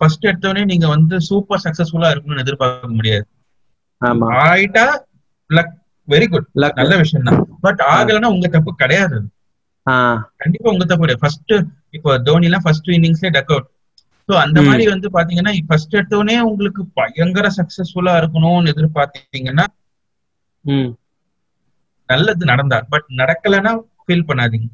ஃபர்ஸ்ட் 0.02 0.28
எடுத்தோடனே 0.30 0.64
நீங்க 0.72 0.88
வந்து 0.96 1.16
சூப்பர் 1.30 1.64
சக்சஸ்ஃபுல்லா 1.66 2.10
இருக்கணும்னு 2.14 2.44
எதிர்பார்க்க 2.46 2.98
முடியாது. 2.98 3.26
ஆமா. 4.02 4.28
ஆயிட்டா 4.48 4.86
லக் 5.50 5.74
வெரி 6.08 6.28
குட். 6.34 6.50
நல்ல 6.82 6.94
விஷயம் 7.04 7.28
தான் 7.30 7.40
பட் 7.66 7.82
ஆகலைன்னா 7.94 8.30
உங்க 8.36 8.48
தப்பு 8.58 8.74
கிடையாது 8.84 9.18
கண்டிப்பா 10.42 10.70
உங்க 10.74 10.86
தப்பு 10.86 11.04
கிடையாது. 11.04 11.24
ஃபர்ஸ்ட் 11.24 11.54
இப்போ 11.98 12.12
தோனி 12.28 12.48
எல்லாம் 12.50 12.66
ஃபர்ஸ்ட் 12.66 12.90
இன்னிங்ஸ்ல 12.98 13.30
டக் 13.38 13.52
அவுட் 13.56 13.68
ஸோ 14.30 14.34
அந்த. 14.44 14.60
மாதிரி 14.68 14.86
வந்து 14.94 15.08
பாத்தீங்கன்னா 15.18 15.54
ஃபர்ஸ்ட் 15.68 15.98
எடுத்தோடனே 16.00 16.38
உங்களுக்கு 16.50 16.82
பயங்கர 17.00 17.50
சக்சஸ்ஃபுல்லா 17.60 18.14
இருக்கணும்னு 18.22 18.74
எதிர்பார்த்தீங்கன்னா 18.74 19.66
நல்லது 22.10 22.44
நடந்தா 22.52 22.78
பட் 22.94 23.08
நடக்கலைன்னா 23.22 23.72
ஃபீல் 24.04 24.28
பண்ணாதீங்க. 24.30 24.68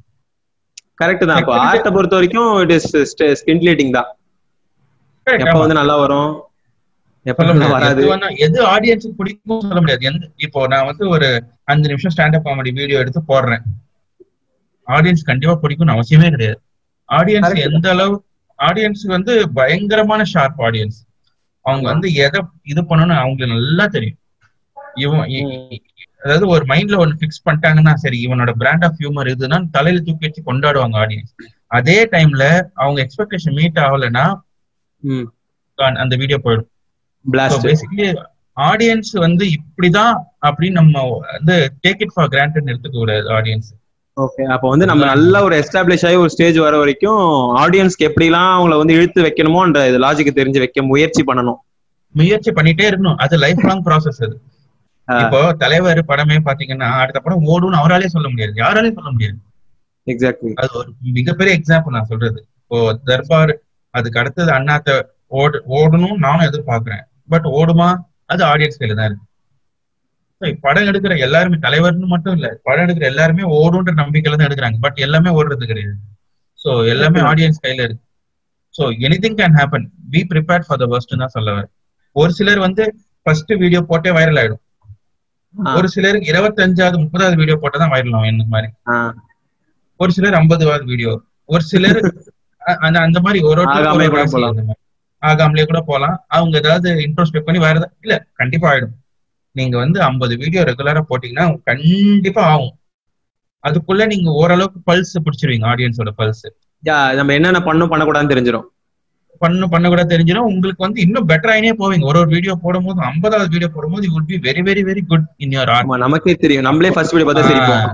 கரெக்ட் 1.02 1.26
தான். 1.30 1.38
அப்போ 1.40 1.54
ஆர்ட்டை 1.68 1.92
பொறுத்த 1.96 2.16
வரைக்கும் 2.18 2.50
இட் 2.64 2.74
இஸ் 2.78 2.90
ஸ்கின்லேட்டிங் 3.42 3.94
தான். 3.98 4.10
Correct, 5.28 5.44
எப்ப. 5.44 5.60
வந்து 5.62 5.80
நல்லா 5.80 5.96
வரும்? 6.04 6.32
எது 8.46 8.60
ஆடியன்ஸுக்கு 8.74 9.18
பிடிக்கும் 9.20 9.62
சொல்ல 9.68 9.80
முடியாது. 9.84 10.04
எந்த 10.10 10.26
இப்போ 10.46 10.62
நான் 10.74 10.88
வந்து 10.90 11.04
ஒரு 11.16 11.28
அஞ்சு 11.72 11.88
நிமிஷம் 11.92 12.14
ஸ்டாண்டப் 12.16 12.46
காமெடி 12.48 12.72
வீடியோ 12.80 13.00
எடுத்து 13.04 13.22
போடுறேன். 13.32 13.64
ஆடியன்ஸ் 14.88 15.30
கண்டிப்பா 15.30 15.56
பிடிக்கும்னு 15.62 15.96
அவசியமே 15.96 16.30
கிடையாது. 16.36 16.60
ஆடியன்ஸ். 17.10 17.56
எந்த 17.68 17.88
அளவு 17.96 18.16
ஆடியன்ஸ் 18.60 19.04
வந்து 19.16 19.34
பயங்கரமான 19.60 20.22
ஷார்ப் 20.34 20.60
ஆடியன்ஸ் 20.68 21.00
அவங்க 21.66 21.86
வந்து 21.94 22.08
எதை 22.26 22.40
இது 22.72 22.82
பண்ணணும்னு 22.90 23.18
அவங்களுக்கு 23.22 23.54
நல்லா 23.56 23.86
தெரியும். 23.96 24.20
இவன் 24.96 25.24
அதாவது 26.22 26.48
ஒரு 26.48 26.66
மைண்ட்ல 26.66 26.98
ஒன்னு 26.98 27.20
ஃபிக்ஸ் 27.20 27.44
பண்ணிட்டாங்கன்னா 27.46 27.94
சரி 27.94 28.28
இவனோட 28.28 28.52
பிராண்ட் 28.52 28.84
ஆஃப் 28.84 29.00
ஹியூமர் 29.00 29.30
இதுன்னா 29.30 29.70
தலையில 29.72 30.04
தூக்கி 30.04 30.28
வச்சு 30.28 30.44
கொண்டாடுவாங்க 30.46 30.98
ஆடியன்ஸ் 30.98 31.32
அதே 31.68 32.06
டைம்ல 32.06 32.44
அவங்க 32.74 33.08
எக்ஸ்பெக்டேஷன் 33.08 33.54
மீட் 33.54 33.80
ஆகலைன்னா 33.80 34.26
அந்த 36.04 36.16
வீடியோ 36.16 36.40
போயிடும். 36.44 36.70
பேசிக்கலி 37.66 38.08
ஆடியன்ஸ் 38.58 39.12
வந்து 39.20 39.46
இப்படிதான் 39.58 40.16
அப்படின்னு 40.48 40.72
நம்ம 40.72 41.04
வந்து 41.32 41.56
டேக் 41.88 42.02
இட் 42.02 42.14
ஃபார் 42.14 42.28
கிராண்டட் 42.28 42.72
எடுத்துக்க 42.72 42.98
கூடாது 42.98 43.30
ஆடியன்ஸ் 43.30 43.70
ஓகே 44.18 44.44
அப்போ 44.46 44.70
வந்து 44.70 44.86
நம்ம 44.86 45.06
நல்ல 45.06 45.44
ஒரு 45.44 45.56
எஸ்டாப்ளிஷ் 45.62 46.06
ஆகி 46.06 46.16
ஒரு 46.16 46.30
ஸ்டேஜ் 46.30 46.58
வர 46.58 46.78
வரைக்கும் 46.78 47.22
ஆடியன்ஸ்க்கு 47.56 48.08
எப்படிலாம் 48.10 48.52
அவங்கள 48.58 48.78
வந்து 48.78 48.94
இழுத்து 48.94 49.22
வைக்கணுமோன்ற 49.24 49.88
இது 49.90 50.00
லாஜிக் 50.00 50.38
தெரிஞ்சு 50.40 50.60
வைக்க 50.60 50.84
முயற்சி 50.84 51.24
பண்ணணும். 51.24 51.60
முயற்சி 52.16 52.52
பண்ணிட்டே 52.52 52.86
இருக்கணும். 52.90 53.18
அது 53.18 53.38
லைஃப் 53.38 53.64
லாங் 53.66 53.84
ப்ராசஸ் 53.84 54.22
அது. 54.26 54.36
இப்போ 55.08 55.40
தலைவர் 55.64 56.00
படமே 56.12 56.38
பாத்தீங்கன்னா 56.48 56.90
அடுத்த 57.04 57.20
படம் 57.24 57.48
ஓடும்னு 57.54 57.80
அவராலே 57.82 58.10
சொல்ல 58.14 58.28
முடியாது. 58.32 58.54
யாராலையும் 58.64 58.98
சொல்ல 59.00 59.12
முடியாது. 59.16 59.38
எக்ஸாக்ட்லி 60.08 60.52
அது 60.62 60.78
ஒரு 60.82 60.90
மிகப்பெரிய 61.18 61.52
எக்ஸாம்பிள் 61.60 61.96
நான் 61.98 62.10
சொல்றது. 62.12 62.40
இப்போ 62.62 62.78
தர்பார் 63.10 63.54
அதுக்கு 63.94 64.20
அடுத்தது 64.22 64.50
அண்ணாத்த 64.58 64.96
ஓடு 65.42 65.58
ஓடணும் 65.78 66.18
நானும் 66.26 66.48
எதிர்பார்க்கிறேன். 66.50 67.04
பட் 67.34 67.48
ஓடுமா? 67.60 67.90
அது 68.34 68.42
ஆடியன்ஸ் 68.52 68.80
கையில 68.80 68.98
தான் 69.00 69.10
இருக்கு. 69.10 69.28
படம் 70.66 70.88
எடுக்கிற 70.92 71.14
எல்லாருமே 71.26 71.58
தலைவர்னு 71.66 72.08
மட்டும் 72.14 72.36
இல்ல 72.38 72.48
படம் 72.68 72.84
எடுக்கிற 72.86 73.06
எல்லாருமே 73.12 73.44
ஓடுன்ற 73.60 73.92
நம்பிக்கையில 74.02 74.38
தான் 74.40 74.48
எடுக்கிறாங்க. 74.50 74.78
பட் 74.86 74.98
எல்லாமே 75.06 75.30
ஓடுறது 75.38 75.70
கிடையாது. 75.72 75.96
சோ 76.64 76.72
எல்லாமே 76.94 77.20
ஆடியன்ஸ் 77.30 77.62
கையில 77.66 77.86
இருக்கு. 77.88 78.04
So 78.76 78.84
anything 79.08 79.38
can 79.40 79.56
happen 79.60 79.86
be 80.14 80.22
prepared 80.32 80.66
for 80.68 80.82
the 80.84 80.88
worst 80.94 81.12
தான் 81.24 81.34
சொல்ல 81.38 81.56
ஒரு 82.16 82.32
சிலர் 82.38 82.62
வந்து 82.68 82.84
ஃபர்ஸ்ட் 83.26 83.54
வீடியோ 83.64 83.82
போட்டே 83.92 84.12
வைரல் 84.18 84.40
ஆயிடும். 84.42 84.63
ஒரு 85.78 85.88
சிலருக்கு 85.94 86.32
இருபத்தஞ்சாவது 86.34 86.98
முப்பதாவது 87.04 87.40
வீடியோ 87.42 87.58
போட்டா 87.62 87.78
தான் 87.82 87.94
வைரல் 87.94 88.16
ஆகும் 88.18 88.32
இந்த 88.34 88.46
மாதிரி. 88.54 88.70
ஒரு 90.00 90.12
சிலர் 90.16 90.38
ஐம்பதுவாவது 90.40 90.86
வீடியோ 90.92 91.12
ஒரு 91.54 91.64
சிலர் 91.72 92.00
அந்த 92.86 92.98
அந்த 93.06 93.20
மாதிரி 93.26 93.40
ஒரு 93.52 93.62
ஒரு. 93.64 93.72
ஆகாமலே 95.24 95.64
கூட 95.70 95.82
போலாம். 95.90 96.16
அவங்க 96.36 96.56
ஏதாவது 96.64 96.90
இன்ட்ரோஸ்பெக்ட் 97.06 97.48
பண்ணி 97.48 97.60
வேற 97.66 97.76
இல்ல 98.04 98.14
கண்டிப்பா 98.42 98.68
ஆயிடும். 98.72 98.96
நீங்க 99.56 99.76
வந்து 99.78 100.00
ஐம்பது 100.10 100.34
வீடியோ 100.44 100.62
ரெகுலரா 100.70 101.02
போட்டீங்கன்னா 101.10 101.46
கண்டிப்பா 101.70 102.44
ஆகும். 102.54 102.74
அதுக்குள்ள 103.64 104.04
நீங்க 104.14 104.30
ஓரளவுக்கு 104.42 104.80
பல்ஸ் 104.90 105.16
பிடிச்சிருவீங்க 105.26 105.66
ஆடியன்ஸோட 105.74 106.12
பல்ஸ் 106.22 106.46
நம்ம 107.20 107.34
என்னென்ன 107.34 107.60
பண்ணும் 107.68 107.92
பண்ணக்கூடாதுன்னு 107.92 108.34
தெரிஞ்சிடும் 108.34 108.68
பண்ண 109.42 109.68
பண்ண 109.68 109.86
கூட 109.92 110.04
தெரிஞ்சிடும் 110.04 110.50
உங்களுக்கு 110.52 110.86
வந்து 110.86 111.00
இன்னும் 111.02 111.28
பெட்டராயினே 111.30 111.72
போவீங்க. 111.82 112.06
ஒரு 112.10 112.20
ஒரு 112.24 112.30
வீடியோ 112.36 112.54
போடும்போது 112.64 113.00
ஐம்பதாவது 113.12 113.54
வீடியோ 113.56 113.70
போடும்போது 113.76 114.08
you 114.08 114.22
be 114.30 114.38
very 114.48 114.62
very 114.70 114.84
very 114.90 115.02
good 115.12 115.26
in 115.44 115.54
your 115.56 115.72
art 115.76 116.04
நமக்கே 116.06 116.36
தெரியும். 116.44 116.68
நம்மளே 116.70 116.92
ஃபர்ஸ்ட் 116.96 117.16
வீடியோ 117.16 117.28
பார்த்தா 117.30 117.50
சிரிப்போம். 117.50 117.86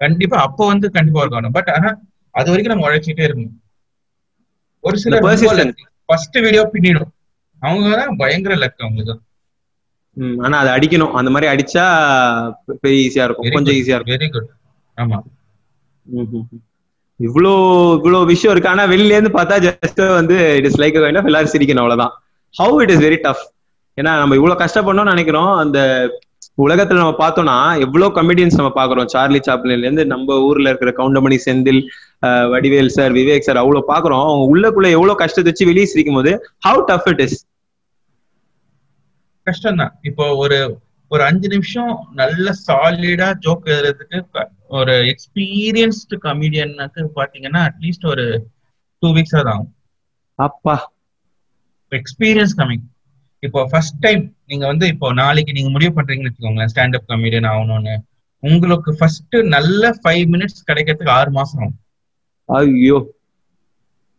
கண்டிப்பா. 0.00 0.36
அப்போ 0.46 0.66
வந்து 0.72 0.86
கண்டிப்பா 0.96 1.22
இருக்கணும் 1.24 1.56
பட் 1.58 1.70
ஆனா 1.76 1.88
அது 2.34 2.50
வரைக்கும் 2.50 2.74
நம்ம 2.74 2.88
உழைச்சிட்டே 2.88 3.24
இருக்கணும். 3.28 3.56
ஒரு 4.84 4.98
சில. 5.04 5.20
ஃபர்ஸ்ட் 6.08 6.38
வீடியோ 6.44 6.62
பின்னிடும். 6.74 7.10
அவங்க 7.62 7.88
தான் 8.00 8.18
பயங்கர 8.20 8.54
லக் 8.56 8.84
அவங்களுக்கு. 8.84 9.16
ஆனா 10.44 10.56
அதை 10.58 10.70
அடிக்கணும். 10.76 11.14
அந்த 11.18 11.30
மாதிரி 11.30 11.48
அடிச்சா 11.54 11.84
பெரிய 12.84 13.06
ஈஸியா 13.06 13.24
இருக்கும். 13.28 13.50
கொஞ்சம் 13.56 13.76
ஈஸியா 13.80 13.96
இருக்கும். 13.96 14.16
வெரி 14.16 14.28
குட் 14.36 14.48
ஆமா. 14.98 15.18
இவ்வளோ 17.20 17.52
இவ்வளோ 17.98 18.18
விஷயம் 18.32 18.52
இருக்கு. 18.54 18.72
ஆனா 18.72 18.84
வெளில 18.92 19.14
இருந்து 19.16 19.32
பார்த்தா 19.38 19.56
ஜஸ்ட் 19.66 20.00
வந்து 20.20 20.36
இட் 20.58 20.68
இஸ் 20.70 20.80
லைக் 20.82 20.96
எல்லாரும் 21.30 21.52
சிரிக்கணும் 21.54 21.84
அவ்வளவுதான். 21.84 22.12
How 22.54 22.76
it 22.84 22.92
is 22.94 23.04
very 23.06 23.18
tough 23.26 23.44
ஏன்னா 23.98 24.10
நம்ம 24.22 24.36
இவ்வளவு 24.38 24.62
கஷ்டப்படணும்னு 24.62 25.14
நினைக்கிறோம். 25.14 25.52
அந்த 25.62 25.78
உலகத்துல 26.64 27.00
நம்ம 27.02 27.16
பார்த்தோம்னா 27.22 27.56
எவ்வளவு 27.84 28.14
கமெடியன்ஸ் 28.16 28.58
நம்ம 28.60 28.70
பாக்குறோம் 28.78 29.08
சார்லி 29.14 29.40
சாப்ளின்ல 29.48 29.86
இருந்து 29.86 30.04
நம்ம 30.12 30.36
ஊர்ல 30.46 30.70
இருக்கிற 30.72 30.90
கவுண்டமணி 31.00 31.36
செந்தில் 31.44 31.80
வடிவேல் 32.52 32.94
சார் 32.96 33.12
விவேக் 33.18 33.46
சார் 33.48 33.60
அவ்வளவு 33.62 33.90
பாக்குறோம் 33.92 34.24
அவங்க 34.24 34.44
உள்ளக்குள்ள 34.54 34.88
எவ்வளவு 34.96 35.20
கஷ்டத்தை 35.22 35.48
வச்சு 35.50 35.68
வெளியே 35.70 35.86
சிரிக்கும் 35.92 36.18
போது 36.18 36.32
ஹவு 36.66 36.80
டஃப் 36.90 37.08
இட் 37.12 37.22
இஸ் 37.26 37.36
கஷ்டம் 39.46 39.80
தான் 39.82 39.92
இப்போ 40.10 40.24
ஒரு 40.44 40.58
ஒரு 41.10 41.22
அஞ்சு 41.28 41.48
நிமிஷம் 41.54 41.92
நல்ல 42.20 42.46
சாலிடா 42.64 43.28
ஜோக் 43.44 43.68
எழுதுறதுக்கு 43.74 44.18
ஒரு 44.68 44.92
எக்ஸ்பீரியன்ஸ்டு 44.92 46.16
கமெடியனுக்கு 46.22 47.06
பாத்தீங்கன்னா 47.16 47.60
அட்லீஸ்ட் 47.68 48.06
ஒரு 48.06 48.50
டூ 48.98 49.08
வீக்ஸ் 49.08 49.36
தான் 49.36 49.44
ஆகும். 49.44 49.74
அப்பா. 50.34 50.92
எக்ஸ்பீரியன்ஸ் 51.90 52.54
கம்மிங் 52.56 52.84
இப்போ 53.38 53.66
ஃபர்ஸ்ட் 53.70 53.98
டைம் 53.98 54.36
நீங்க 54.46 54.66
வந்து 54.66 54.86
இப்போ 54.86 55.12
நாளைக்கு 55.12 55.52
நீங்க 55.52 55.70
முடிவு 55.70 56.02
பண்றீங்கன்னு 56.02 56.30
வச்சுக்கோங்களேன் 56.30 56.70
ஸ்டாண்டப் 56.74 57.08
கமெடியன் 57.08 57.48
ஆகணும்னு. 57.52 57.96
உங்களுக்கு 58.38 58.96
ஃபர்ஸ்ட் 58.96 59.36
நல்ல 59.36 59.90
ஃபைவ் 59.90 60.24
மினிட்ஸ் 60.34 60.64
கிடைக்கிறதுக்கு 60.66 61.08
ஆறு 61.08 61.30
மாசம் 61.30 61.60
ஆகும். 61.60 61.78
ஐயோ. 62.44 63.14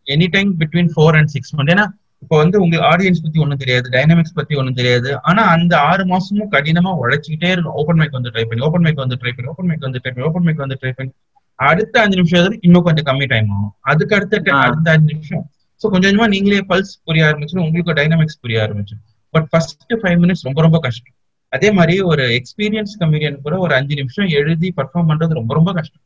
Any 0.05 0.27
time 0.29 0.59
between 0.59 0.89
four 0.95 1.15
and 1.15 1.27
six 1.27 1.55
month 1.55 1.73
ஏன்னா 1.75 1.85
இப்போ 2.23 2.35
வந்து 2.37 2.57
உங்களுக்கு 2.61 2.87
ஆடியன்ஸ் 2.91 3.21
பத்தி 3.23 3.39
ஒண்ணும் 3.39 3.57
தெரியாது 3.57 3.87
டைனமிக்ஸ் 3.89 4.35
பத்தி 4.35 4.55
ஒண்ணும் 4.55 4.73
தெரியாது. 4.73 5.21
ஆனா 5.21 5.43
அந்த 5.45 5.73
ஆறு 5.89 6.03
மாசமும் 6.05 6.49
கடினமா 6.51 6.91
உழைச்சிக்கிட்டே 7.03 7.49
இருக்கும் 7.51 7.73
ஓப்பன் 7.73 7.95
மைக் 7.95 8.17
வந்து 8.17 8.31
ட்ரை 8.33 8.43
பண்ணி 8.49 8.65
ஓப்பன் 8.67 8.81
மைக் 8.81 9.03
வந்து 9.03 9.17
ட்ரை 9.21 9.33
பண்ணி 9.35 9.49
ஓப்பன் 9.51 9.67
மைக் 9.69 9.85
வந்து 9.87 9.99
ட்ரை 10.03 10.11
பண்ணி 10.11 10.27
ஓப்பன் 10.29 10.43
மைக் 10.43 10.63
வந்து 10.65 10.77
ட்ரை 10.81 10.91
பண்ணி. 10.91 11.11
அடுத்த 11.55 12.01
அஞ்சு 12.01 12.17
நிமிஷம் 12.17 12.57
இன்னும் 12.61 12.83
கொஞ்சம் 12.83 13.07
கம்மி 13.09 13.27
டைம் 13.27 13.49
ஆகும். 13.55 13.73
அதுக்கு 13.81 14.15
அடுத்த. 14.15 14.41
அடுத்த 14.65 14.91
அஞ்சு 14.91 15.13
நிமிஷம். 15.13 15.49
ஸோ 15.81 15.87
கொஞ்சம் 15.89 16.09
கொஞ்சமா 16.09 16.27
நீங்களே 16.27 16.61
பல்ஸ் 16.69 16.93
புரிய 17.03 17.25
ஆரம்பிச்சிடும் 17.29 17.65
உங்களுக்கு 17.67 17.93
டைனமிக்ஸ் 17.93 18.39
புரிய 18.41 18.59
ஆரம்பிச்சிடும். 18.65 19.03
பட் 19.29 19.47
ஃபர்ஸ்ட் 19.49 19.93
ஃபைவ் 19.93 20.19
மினிட்ஸ் 20.23 20.45
ரொம்ப 20.47 20.61
ரொம்ப 20.61 20.79
கஷ்டம். 20.79 21.15
அதே 21.49 21.71
மாதிரி 21.71 22.01
ஒரு 22.01 22.23
எக்ஸ்பீரியன்ஸ் 22.39 22.93
கமெடியன் 22.99 23.41
கூட 23.41 23.57
ஒரு 23.57 23.73
அஞ்சு 23.73 23.95
நிமிஷம் 23.95 24.27
எழுதி 24.27 24.73
பர்ஃபார்ம் 24.77 25.09
பண்றது 25.11 25.39
ரொம்ப 25.39 25.53
ரொம்ப 25.53 25.73
கஷ்டம். 25.73 26.03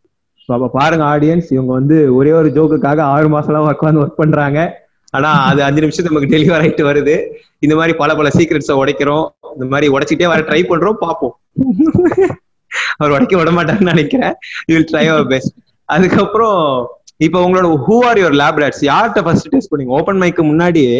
அப்ப 0.50 0.68
பாருங்க 0.68 1.04
ஆடியன்ஸ் 1.06 1.50
இவங்க 1.50 1.72
வந்து 1.72 2.16
ஒரே 2.16 2.32
ஒரு 2.32 2.50
ஜோக்குக்காக 2.50 3.02
ஆறு 3.16 3.30
மாசம் 3.30 3.52
எல்லாம் 3.52 3.68
உட்காந்து 3.68 4.02
ஒர்க் 4.04 4.22
பண்றாங்க. 4.22 4.83
ஆனா 5.14 5.30
அது 5.50 5.62
அஞ்சு 5.68 5.84
நிமிஷம் 5.84 6.08
நமக்கு 6.10 6.32
டெலிவர் 6.34 6.62
ஆயிட்டு 6.64 6.84
வருது. 6.90 7.16
இந்த 7.66 7.74
மாதிரி 7.80 7.94
பல 8.02 8.12
பல 8.20 8.30
சீக்ரெட்ஸை 8.38 8.76
உடைக்கிறோம். 8.82 9.26
இந்த 9.56 9.66
மாதிரி 9.74 9.88
உடைச்சிட்டே 9.96 10.28
வர 10.34 10.42
ட்ரை 10.50 10.62
பண்றோம் 10.72 11.02
பார்ப்போம். 11.06 11.36
அவர் 13.00 13.14
உடைக்க 13.16 13.34
விட 13.40 13.52
மாட்டாருன்னு 13.58 13.92
நினைக்கிறேன். 13.94 14.34
You 14.70 14.74
will 14.76 14.90
try 14.92 15.06
our 15.14 15.28
best 15.34 15.54
அதுக்கப்புறம் 15.90 16.60
இப்போ 17.26 17.40
உங்களோட 17.46 17.68
who 17.88 17.96
are 18.10 18.20
your 18.22 18.38
lab 18.42 18.60
rats 18.62 18.84
யார்கிட்ட 18.92 19.22
ஃபர்ஸ்ட் 19.26 19.52
டெஸ்ட் 19.54 19.72
பண்ணீங்க? 19.72 19.94
ஓப்பன் 19.98 20.20
மைக்கு 20.22 20.44
முன்னாடியே 20.52 20.96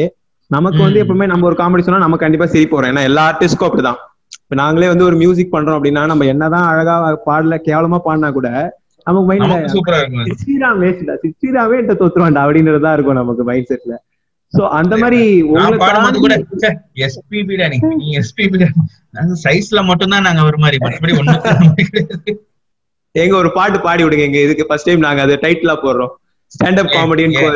நமக்கு 0.52 0.80
வந்து. 0.86 1.02
எப்பவுமே 1.04 1.26
நம்ம 1.32 1.48
ஒரு 1.50 1.58
காமெடி 1.62 1.86
சொன்னா 1.86 2.04
நம்ம 2.06 2.18
கண்டிப்பா 2.24 2.46
சிரிப்பு 2.54 2.78
வரும் 2.78 2.92
ஏன்னா 2.92 3.04
எல்லா 3.10 3.24
ஆர்டிஸ்ட்க்கும் 3.30 3.70
அப்படிதான். 3.70 4.00
இப்ப 4.44 4.56
நாங்களே 4.62 4.88
வந்து 4.92 5.08
ஒரு 5.10 5.16
மியூசிக் 5.22 5.54
பண்றோம் 5.56 5.78
அப்படின்னா 5.78 6.02
நம்ம 6.12 6.26
என்னதான் 6.34 6.68
அழகா 6.72 6.96
பாடல 7.30 7.58
கேவலமா 7.68 8.00
பாடினா 8.08 8.30
கூட 8.38 8.50
நமக்கு 9.08 9.28
மைண்ட்ல. 9.30 9.56
ஸ்ரீராம் 10.42 10.80
வேஸ்டா 10.84 11.14
சிச்சிராவே 11.24 11.78
என்கிட்ட 11.78 11.96
தோத்துருவான்டா 12.02 12.44
அப்படின்றதா 12.46 12.92
இருக்கும் 12.96 13.20
நமக்கு 13.20 13.46
மைண்ட் 13.50 13.72
செட்ல 13.72 13.96
சோ 14.54 14.64
அந்த 14.80 14.96
மாதிரி 15.02 15.20
சைஸ்ல 19.44 19.80
மட்டும் 19.90 20.14
தான் 20.14 20.26
நாங்க 20.28 20.42
ஒரு 20.50 20.60
மாதிரி 20.64 20.80
மற்றபடி 20.84 21.14
கிடையாது 21.84 22.34
எங்க 23.16 23.34
ஒரு 23.40 23.50
பாட்டு 23.56 23.78
பாடி 23.82 24.04
விடுங்க 24.04 24.24
எங்க 24.28 24.40
இதுக்கு 24.46 24.66
ஃபர்ஸ்ட் 24.68 24.88
டைம் 24.88 25.04
நாங்க 25.06 25.22
அது 25.26 25.34
டைட்டிலா 25.42 25.74
போடுறோம். 25.82 26.14
ஸ்டாண்ட் 26.54 26.80
அப் 26.82 26.90
ஏன், 26.90 26.96
காமெடியன் 26.96 27.36
ஏன்? 27.38 27.56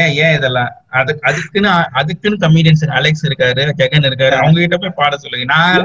ஏன் 0.00 0.12
ஏன் 0.24 0.34
இதெல்லாம்? 0.38 0.70
அது 0.98 1.12
அதுக்குன்னு 1.28 1.70
அதுக்குன்னு 2.00 2.42
கமெடியன்ஸ் 2.44 2.84
அலெக்ஸ் 2.98 3.24
இருக்காரு 3.28 3.64
ஜெகன் 3.80 4.08
இருக்காரு 4.10 4.36
அவங்க 4.40 4.58
கிட்ட 4.64 4.78
போய் 4.84 4.98
பாட 5.00 5.16
சொல்லுங்க. 5.22 5.46
நான் 5.52 5.78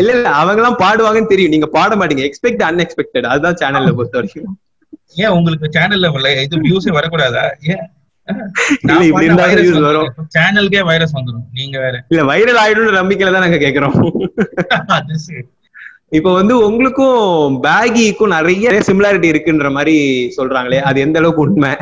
இல்ல 0.00 0.12
இல்ல 0.16 0.28
அவங்க 0.42 0.60
எல்லாம் 0.62 0.80
பாடுவாங்கன்னு 0.84 1.32
தெரியும். 1.34 1.54
நீங்க 1.56 1.68
பாட 1.76 1.94
மாட்டீங்க. 2.00 2.24
எக்ஸ்பெக்ட் 2.30 2.64
அன்எக்ஸ்பெக்டட் 2.70 3.28
அதுதான் 3.32 3.60
சேனல்ல 3.62 3.92
பொறுத்த 3.98 4.18
வரைக்கும் 4.20 4.54
ஏன் 5.24 5.34
உங்களுக்கு 5.38 5.68
சேனல்ல 5.76 6.08
இது 6.46 6.64
வியூஸே 6.64 6.92
வரக்கூடாதா? 6.98 7.44
ஏன்? 7.74 7.84
வரும். 9.86 10.08
சேனலுக்கே 10.34 10.80
வைரஸ் 10.88 11.14
வந்துரும். 11.18 11.44
நீங்க 11.58 11.76
வேற. 11.84 11.96
இல்ல 12.12 12.22
வைரல் 12.30 12.60
ஆயிடும்னு 12.62 12.98
நம்பிக்கையில 13.00 13.34
தான் 13.34 13.44
நாங்க 13.46 13.60
கேக்குறோம். 13.64 13.96
இப்ப 16.12 16.32
வந்து 16.38 16.54
உங்களுக்கும் 16.66 17.54
பேகிக்கும் 17.64 18.34
நிறைய 18.36 18.66
சிமிலாரிட்டி 18.88 19.28
இருக்குன்ற 19.32 19.68
மாதிரி 19.76 19.96
சொல்றாங்களே. 20.36 20.78
அது 20.88 20.98
எந்த 21.06 21.18
அளவுக்கு 21.20 21.44
உண்மை? 21.46 21.72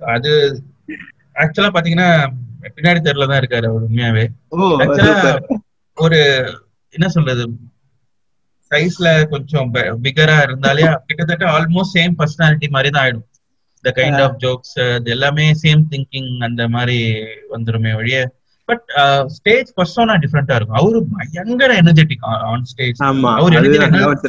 அது 0.00 0.32
ஆக்சுவலா 1.42 1.70
பாத்தீங்கன்னா 1.76 2.10
பின்னாடி 2.76 3.00
தெருல 3.04 3.28
தான் 3.30 3.40
இருக்காரு 3.42 3.66
அவர் 3.70 3.86
உண்மையாவே. 3.88 4.24
ஒரு 5.98 6.18
என்ன 6.94 7.06
சொல்றது? 7.16 7.44
சைஸ்ல 8.70 9.08
கொஞ்சம் 9.32 9.70
பிகரா 10.04 10.36
இருந்தாலே 10.46 10.84
கிட்டத்தட்ட 11.08 11.44
ஆல்மோஸ்ட் 11.56 11.96
சேம் 11.98 12.18
பர்சனாலிட்டி 12.20 12.68
மாதிரி 12.76 12.90
தான் 12.94 13.04
ஆயிடும். 13.04 13.26
இந்த 13.78 13.90
கைண்ட் 13.98 14.20
ஆஃப் 14.24 14.38
ஜோக்ஸ் 14.44 14.76
அது 14.96 15.10
எல்லாமே 15.16 15.46
சேம் 15.62 15.82
திங்கிங் 15.92 16.30
அந்த 16.48 16.62
மாதிரி 16.74 16.98
வந்துருமே 17.54 17.92
ஒழிய 18.00 18.18
பட் 18.70 18.86
ஸ்டேஜ் 19.36 19.68
பர்சோனா 19.78 20.14
டிஃப்ரெண்டா 20.24 20.56
இருக்கும். 20.58 20.78
அவரு 20.80 20.98
பயங்கர 21.14 21.70
எனர்ஜெட்டிக் 21.82 22.24
ஆன் 22.50 22.66
ஸ்டேஜ் 22.72 23.00
அவர். 23.02 23.56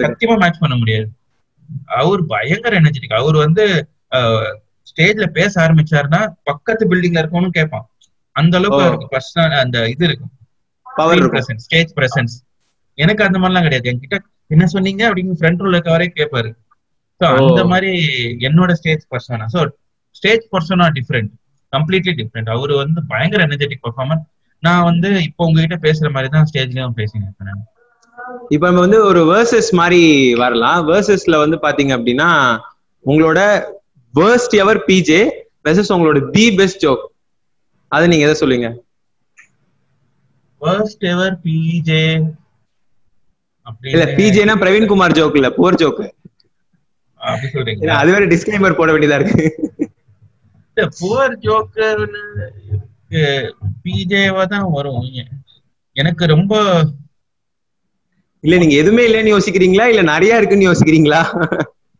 சத்தியமா 0.05 0.37
மேட்ச் 0.43 0.61
பண்ண 0.63 0.75
முடியாது. 0.81 1.07
அவர் 2.01 2.21
பயங்கர 2.33 2.73
எனர்ஜெட்டிக் 2.81 3.17
அவர் 3.21 3.37
வந்து 3.45 3.65
ஸ்டேஜ்ல 4.91 5.25
பேச 5.39 5.53
ஆரம்பிச்சாருன்னா 5.65 6.21
பக்கத்து 6.49 6.83
பில்டிங்ல 6.91 7.21
இருக்கவனும் 7.21 7.57
கேட்பான் 7.59 7.85
அந்த 8.35 8.55
அளவுக்கு. 8.59 8.85
அவருக்கு 8.87 9.07
பர்சனல் 9.15 9.61
அந்த 9.63 9.77
இது 9.93 10.03
இருக்கும். 10.09 10.31
இருக்கும். 11.17 11.61
ஸ்டேஜ் 11.65 11.91
பிரசன்ஸ் 11.99 12.35
எனக்கு 12.97 13.23
அந்த 13.27 13.37
மாதிரிலாம் 13.39 13.67
கிடையாது. 13.67 13.89
என்கிட்ட 13.91 14.17
என்ன 14.55 14.65
சொன்னீங்க 14.73 15.01
அப்படின்னு 15.09 15.37
ஃப்ரண்ட் 15.39 15.61
ரோல 15.63 15.77
இருக்க 15.77 15.91
வரைக்கும் 15.95 16.19
கேட்பாரு 16.21 16.49
ஸோ. 17.21 17.27
அந்த 17.41 17.61
மாதிரி 17.71 17.91
என்னோட 18.47 18.71
stage 18.79 19.03
persona 19.13 19.45
so 19.55 19.61
stage 20.19 20.45
persona 20.53 20.87
different 20.97 21.31
completely 21.73 22.13
different 22.19 22.49
அவரு 22.55 22.73
வந்து 22.83 23.01
பயங்கர 23.11 23.41
எனர்ஜெட்டிக் 23.47 23.83
பர்ஃபார்மர் 23.85 24.21
நான் 24.63 24.87
வந்து 24.89 25.09
இப்போ 25.27 25.41
உங்ககிட்ட 25.47 25.77
பேசுற 25.85 26.07
மாதிரி 26.15 26.29
தான் 26.33 26.47
ஸ்டேஜ்லயும் 26.49 26.97
பேசினேன். 26.99 27.61
இப்ப 28.55 28.63
நம்ம 28.67 28.81
வந்து 28.85 28.99
ஒரு 29.09 29.21
வேர்சஸ் 29.31 29.69
மாதிரி 29.79 30.01
வரலாம். 30.41 30.79
வேர்சஸ்ல 30.89 31.37
வந்து 31.43 31.57
பாத்தீங்க 31.65 31.93
அப்படின்னா 31.97 32.29
உங்களோட 33.05 33.39
வேர்ஸ்ட் 34.13 34.55
எவர் 34.63 34.79
பிஜே 34.87 35.21
வெர்சஸ் 35.65 35.93
உங்களோட 35.95 36.19
தி 36.35 36.45
பெஸ்ட் 36.59 36.83
ஜோக் 36.83 37.03
அதை 37.91 38.05
நீங்க 38.11 38.27
எதை 38.27 38.35
சொல்லுங்க 38.41 38.67
ஃபர்ஸ்ட் 40.61 41.05
எவர் 41.11 41.35
பிஜே 41.45 42.03
இல்ல 43.91 44.05
பிஜேனா 44.17 44.55
பிரவீன் 44.61 44.89
குமார் 44.91 45.17
ஜோக் 45.17 45.37
இல்ல 45.39 45.49
போர் 45.57 45.79
ஜோக் 45.81 46.01
அது 47.99 48.11
வேற 48.13 48.23
டிஸ்கிளைமர் 48.31 48.77
போட 48.77 48.89
வேண்டியதா 48.93 49.17
இருக்கு. 49.19 49.43
புவர் 50.77 51.35
ஜோக்கர்னு 51.41 52.23
பிஜேவா 53.85 54.43
தான் 54.45 54.71
வரும் 54.71 55.07
எனக்கு 55.95 56.25
ரொம்ப 56.27 56.53
இல்ல 58.43 58.57
நீங்க 58.57 58.75
எதுவுமே 58.75 59.03
இல்லைன்னு 59.07 59.33
யோசிக்கிறீங்களா? 59.33 59.85
இல்ல 59.85 60.01
நிறைய 60.03 60.37
இருக்குன்னு 60.37 60.69
யோசிக்கிறீங்களா? 60.69 61.19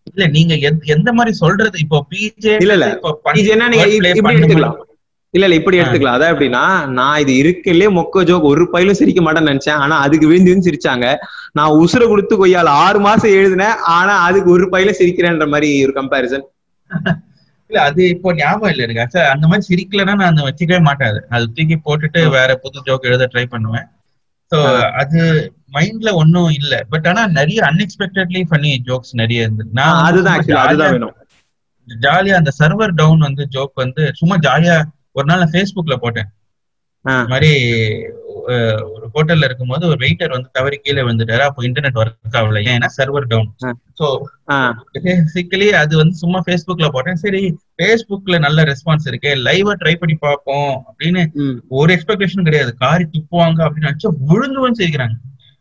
இல்ல 0.08 0.28
நீங்க 0.28 0.54
எந்த- 0.90 1.14
மாதிரி 1.14 1.36
சொல்றது? 1.36 1.80
இப்போ 1.80 1.98
பிஜே 2.10 2.54
இல்ல, 2.62 2.74
இல்ல. 2.74 2.88
பிஜேனா 3.28 3.68
நீங்க 3.68 3.86
இப்- 3.88 4.08
இப்படி 4.12 4.38
எடுத்துக்கலாம். 4.38 4.78
இல்ல 5.34 5.46
இல்ல 5.46 5.56
இப்படி. 5.56 5.78
எடுத்துக்கலாம். 5.80 6.16
அதான் 6.18 6.32
எப்படின்னா 6.34 6.64
நான் 6.92 7.20
இது 7.20 7.34
இருக்கலே 7.42 7.88
மொக்க 7.98 8.24
ஜோக் 8.24 8.44
ஒரு 8.44 8.70
பயிலும் 8.70 8.94
சிரிக்க 8.94 9.22
மாட்டேன்னு 9.22 9.52
நினைச்சேன். 9.52 9.80
ஆனா 9.80 9.98
அதுக்கு 10.00 10.28
விழுந்து 10.28 10.50
விழுந்து 10.50 10.68
சிரிச்சாங்க. 10.70 11.06
நான் 11.52 11.76
உசுர 11.80 12.08
கொடுத்து 12.08 12.36
கொய்யால 12.38 12.70
ஆறு 12.80 13.00
மாசம் 13.00 13.30
எழுதினேன். 13.32 13.76
ஆனா 13.94 14.16
அதுக்கு 14.22 14.52
ஒரு 14.52 14.70
பயிலும் 14.70 15.00
சிரிக்கிறேன்ற 15.00 15.48
மாதிரி 15.50 15.86
ஒரு 15.86 15.94
கம்பாரிசன் 15.94 16.48
இல்ல 17.72 17.82
அது 17.82 18.02
இப்போ 18.10 18.30
ஞாபகம் 18.36 18.72
இல்ல 18.72 18.84
எனக்கு. 18.84 19.06
சார் 19.10 19.32
அந்த 19.34 19.46
மாதிரி 19.48 19.66
சிரிக்கலன்னா 19.70 20.16
நான் 20.16 20.32
அதை 20.32 20.44
வச்சுக்கவே 20.48 20.82
மாட்டேன். 20.82 21.10
அது. 21.30 21.48
தூக்கி 21.54 21.78
போட்டுட்டு 21.80 22.22
வேற 22.30 22.56
புது 22.64 22.80
ஜோக் 22.88 23.08
எழுத 23.10 23.28
ட்ரை 23.34 23.46
பண்ணுவேன். 23.46 23.88
So 24.52 24.58
ah. 24.70 24.72
அது 25.02 25.20
மைண்ட்ல 25.74 26.10
ஒன்னும் 26.14 26.50
இல்ல. 26.52 26.74
பட் 26.90 27.08
ஆனா 27.08 27.22
நிறைய 27.38 27.60
அன்எக்ஸ்பெக்டட்லி 27.70 28.42
பண்ணி 28.46 28.72
ஜோக்ஸ் 28.88 29.14
நிறைய 29.14 29.42
இருந்து 29.42 29.66
நான் 29.72 30.00
அதுதான் 30.04 30.42
ஜாலியா 31.88 32.34
அந்த 32.34 32.52
சர்வர் 32.60 32.94
டவுன் 32.94 33.20
வந்து 33.20 33.44
ஜோக் 33.48 33.74
வந்து 33.76 34.02
சும்மா 34.14 34.36
ஜாலியா 34.40 34.76
ஒரு 35.12 35.26
நாள் 35.26 35.52
Facebookல 35.54 35.96
போட்டேன். 35.96 36.30
மாதிரி 37.26 37.52
ஒரு 38.94 39.06
ஹோட்டல்ல 39.14 39.48
இருக்கும்போது 39.48 39.84
ஒரு 39.88 40.00
வெயிட்டர் 40.04 40.34
வந்து 40.36 40.50
தவறி 40.58 40.78
கீழே 40.78 41.02
விழுந்துட்டாரு. 41.02 41.44
அப்போ 41.48 41.64
இன்டர்நெட் 41.68 42.00
ஒர்க் 42.02 42.38
ஆகல. 42.40 42.62
ஏன்னா 42.74 42.90
சர்வர் 42.98 43.28
டவுன். 43.32 43.50
சோ 44.00 44.08
பேசிக்கலி 45.08 45.68
அது 45.82 45.94
வந்து 46.02 46.16
சும்மா 46.22 46.40
Facebookல 46.48 46.90
போட்டேன். 46.96 47.22
சரி 47.24 47.42
Facebookல 47.82 48.40
நல்ல 48.46 48.66
ரெஸ்பான்ஸ் 48.72 49.08
இருக்கு. 49.12 49.34
லைவா 49.48 49.76
ட்ரை 49.84 49.96
பண்ணி 50.02 50.18
பார்ப்போம் 50.28 50.74
அப்படின்னு 50.90 51.24
ஒரு 51.82 51.90
எக்ஸ்பெக்டேஷன் 51.98 52.48
கிடையாது. 52.50 52.74
காரி 52.86 53.08
துப்புவாங்க 53.16 53.60
அப்படின்னு 53.68 53.90
நினைச்சா 53.90 54.12
விழுந்து 54.32 54.60
விழுந்து 54.62 54.82
சிரிக்கிறாங்க 54.84 55.18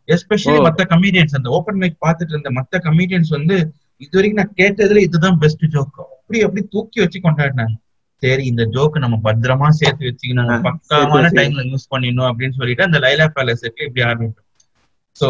எஸ்பெஷலி. 0.08 0.58
மத்த 0.68 0.84
கமெடியன்ஸ் 0.94 1.36
அந்த 1.38 1.48
ஓப்பன் 1.58 1.80
மைக் 1.82 2.02
பார்த்துட்டு 2.06 2.34
இருந்த 2.34 2.50
மத்த 2.58 2.80
கமெடியன்ஸ் 2.86 3.30
வந்து 3.38 3.58
இது 4.04 4.16
வரைக்கும் 4.18 4.40
நான் 4.42 4.58
கேட்டதுல 4.60 5.00
இதுதான் 5.06 5.38
பெஸ்ட் 5.38 5.64
ஜோக் 5.74 5.98
அப்படி 6.04 6.38
அப்படி 6.46 6.62
தூக்கி 6.74 6.98
வச்சு 7.02 7.18
கொண்டாடினாங்க. 7.24 7.74
சரி 8.22 8.44
இந்த 8.46 8.64
ஜோக் 8.70 8.96
நம்ம 8.98 9.16
பத்திரமா 9.24 9.68
சேர்த்து 9.72 10.08
வச்சுக்கணும். 10.08 10.50
பக்காவான 10.66 11.30
டைம்ல 11.38 11.62
யூஸ் 11.70 11.90
பண்ணிடணும் 11.90 12.28
அப்படின்னு 12.30 12.58
சொல்லிட்டு 12.58 12.82
அந்த 12.82 12.98
லைலா 12.98 13.26
பேலஸுக்கு 13.36 13.86
இப்படி 13.86 14.02
ஆரம்பிப்பேன் 14.04 14.46
சோ 15.16 15.28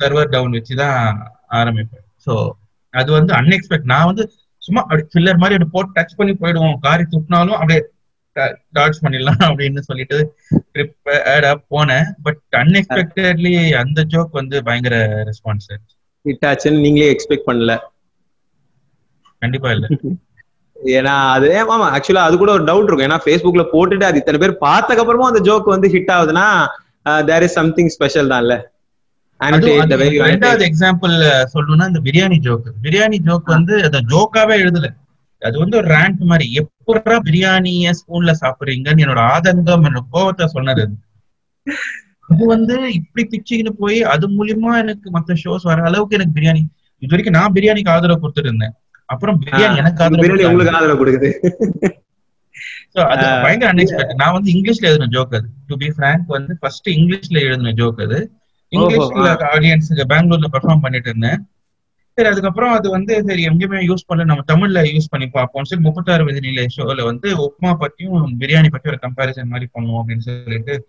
சர்வர் 0.00 0.28
டவுன் 0.28 0.52
வச்சுதான் 0.52 0.98
ஆரம்பிப்பேன் 1.52 2.04
சோ 2.26 2.34
அது 2.94 3.10
வந்து 3.12 3.32
அன்எக்ஸ்பெக்ட் 3.34 3.90
நான் 3.92 4.08
வந்து 4.10 4.24
சும்மா 4.62 4.80
அப்படி 4.82 5.02
ஃபில்லர் 5.10 5.40
மாதிரி 5.40 5.56
அப்படி 5.56 5.70
போட்டு 5.70 5.96
டச் 5.96 6.16
பண்ணி 6.16 6.32
போயிடுவோம். 6.34 6.78
காரி 6.78 7.04
துப்பினாலும் 7.04 7.58
அப்படியே 7.58 7.80
டாட்ச் 8.72 9.02
பண்ணிடலாம் 9.02 9.42
அப்படின்னு 9.48 9.80
சொல்லிட்டு 9.80 10.16
ப்ரிப்பேர்டா 10.72 11.52
போனேன். 11.70 12.08
பட் 12.22 12.40
அன்எக்ஸ்பெக்டட்லி 12.56 13.52
அந்த 13.74 14.00
ஜோக் 14.04 14.32
வந்து 14.32 14.56
பயங்கர 14.62 14.96
ரெஸ்பான்ஸ் 15.28 15.68
ஹிட் 16.24 16.46
ஆச்சுன்னு 16.50 16.80
நீங்களே 16.80 17.10
எக்ஸ்பெக்ட் 17.14 17.48
பண்ணல. 17.48 17.74
கண்டிப்பா 19.42 19.70
இல்ல. 19.70 19.86
ஏன்னா 20.94 21.14
அது 21.34 21.46
ஆமா 21.74 21.86
ஆக்சுவலா 21.94 22.24
அது 22.28 22.36
கூட 22.36 22.50
ஒரு 22.52 22.64
டவுட் 22.64 22.88
இருக்கும். 22.88 23.08
ஏன்னா 23.08 23.20
Facebookல 23.26 23.64
போட்டுட்டு 23.72 24.08
அது 24.08 24.20
இத்தனை 24.20 24.40
பேர் 24.42 24.54
பார்த்ததுக்கு 24.64 25.02
அப்புறமா 25.02 25.30
அந்த 25.32 25.42
ஜோக் 25.48 25.74
வந்து 25.74 25.88
ஹிட் 25.94 26.12
ஆகுதுன்னா 26.16 26.46
தேர் 27.28 27.46
இஸ் 27.46 27.56
சம்திங் 27.60 27.92
ஸ்பெஷல் 27.94 28.32
தான் 28.32 28.40
அது 29.40 29.70
ரெண்டாவது 30.26 30.64
எக்ஸாம்பிள் 30.68 31.14
சொல்லணும்னா 31.54 31.88
இந்த 31.90 32.00
பிரியாணி 32.06 32.38
ஜோக் 32.46 32.68
பிரியாணி 32.84 33.18
ஜோக் 33.26 33.50
வந்து 33.54 33.74
அத 33.88 33.98
ஜோக்காவே 34.12 34.54
எழுதல. 34.62 34.86
அது 35.42 35.56
வந்து 35.62 35.76
ஒரு 35.80 35.88
ரேங்க் 35.94 36.22
மாதிரி 36.30 36.46
எப்படா 36.60 37.16
பிரியாணிய 37.26 37.92
ஸ்பூன்ல 37.98 38.32
சாப்பிடுறீங்கன்னு 38.40 39.04
என்னோட 39.04 39.22
ஆதங்கம் 39.34 39.84
என்னோட 39.88 40.04
கோவத்தை 40.14 40.46
சொன்னது 40.54 40.82
அது. 40.86 40.94
வந்து 42.52 42.76
இப்படி 42.98 43.22
பிச்சுக்கிட்டு 43.32 43.72
போய் 43.82 43.98
அது 44.12 44.26
மூலியமா 44.38 44.72
எனக்கு 44.82 45.08
மத்த 45.16 45.36
ஷோஸ் 45.42 45.68
வர 45.70 45.84
அளவுக்கு 45.90 46.16
எனக்கு 46.18 46.36
பிரியாணி 46.38 46.62
இது 47.02 47.12
வரைக்கும் 47.14 47.36
நான் 47.38 47.54
பிரியாணிக்கு 47.56 47.92
ஆதரவு 47.94 48.20
கொடுத்துட்டு 48.22 48.50
இருந்தேன். 48.50 48.74
அப்புறம் 49.06 49.42
பிரியாணி 49.42 49.76
எனக்கு 49.76 50.04
ஆதரவு. 50.04 50.50
உங்களுக்கு 50.50 50.76
ஆதரவு 50.76 51.06
கொடுக்குது. 51.06 51.30
So, 52.88 53.04
அது 53.04 53.42
பயங்கர 53.42 53.72
அன்எக்ஸ்பெக்டட் 53.72 54.14
நான் 54.14 54.32
வந்து 54.32 54.52
இங்கிலீஷ்ல 54.52 54.82
எழுதின 54.82 55.06
ஜோக் 55.06 55.34
அது. 55.34 55.48
டு 55.66 55.76
பி 55.76 55.86
ஃப்ராங்க் 55.86 56.24
வந்து 56.26 56.56
ஃபர்ஸ்ட் 56.60 56.88
இங்கிலீஷ்ல 56.88 57.40
எழுதின 57.40 57.70
ஜோக் 57.70 58.02
அது. 58.02 58.30
இங்கிலீஷ்ல 58.70 59.46
ஆடியன்ஸுக்கு 59.54 60.04
பெங்களூர்ல 60.08 60.44
பெர்ஃபார்ம் 60.52 60.80
பண்ணிட்டு 60.80 61.08
இருந்தேன். 61.08 61.48
சரி 62.14 62.28
அதுக்கப்புறம் 62.28 62.72
அது 62.72 62.90
வந்து 62.90 63.24
சரி 63.24 63.46
எங்கேயுமே 63.46 63.94
யூஸ் 63.94 64.06
பண்ணல. 64.08 64.24
நம்ம 64.24 64.44
தமிழ்ல 64.52 64.84
யூஸ் 64.84 65.10
பண்ணி 65.10 65.28
பார்ப்போம். 65.28 65.64
சரி 65.64 65.82
முப்பத்தாறு 65.82 66.26
விதிநிலை 66.26 66.66
ஷோல 66.76 67.04
வந்து 67.04 67.36
உப்மா 67.46 67.64
பத்தியும் 67.64 68.26
பிரியாணி 68.38 68.70
பத்தி 68.70 68.90
ஒரு 68.90 68.98
கம்பாரிசன் 69.02 69.44
மாதிரி 69.44 69.68
பண்ணுவோம் 69.74 70.02
அப்படின்னு 70.06 70.18
சொல்லிட்டு 70.18 70.88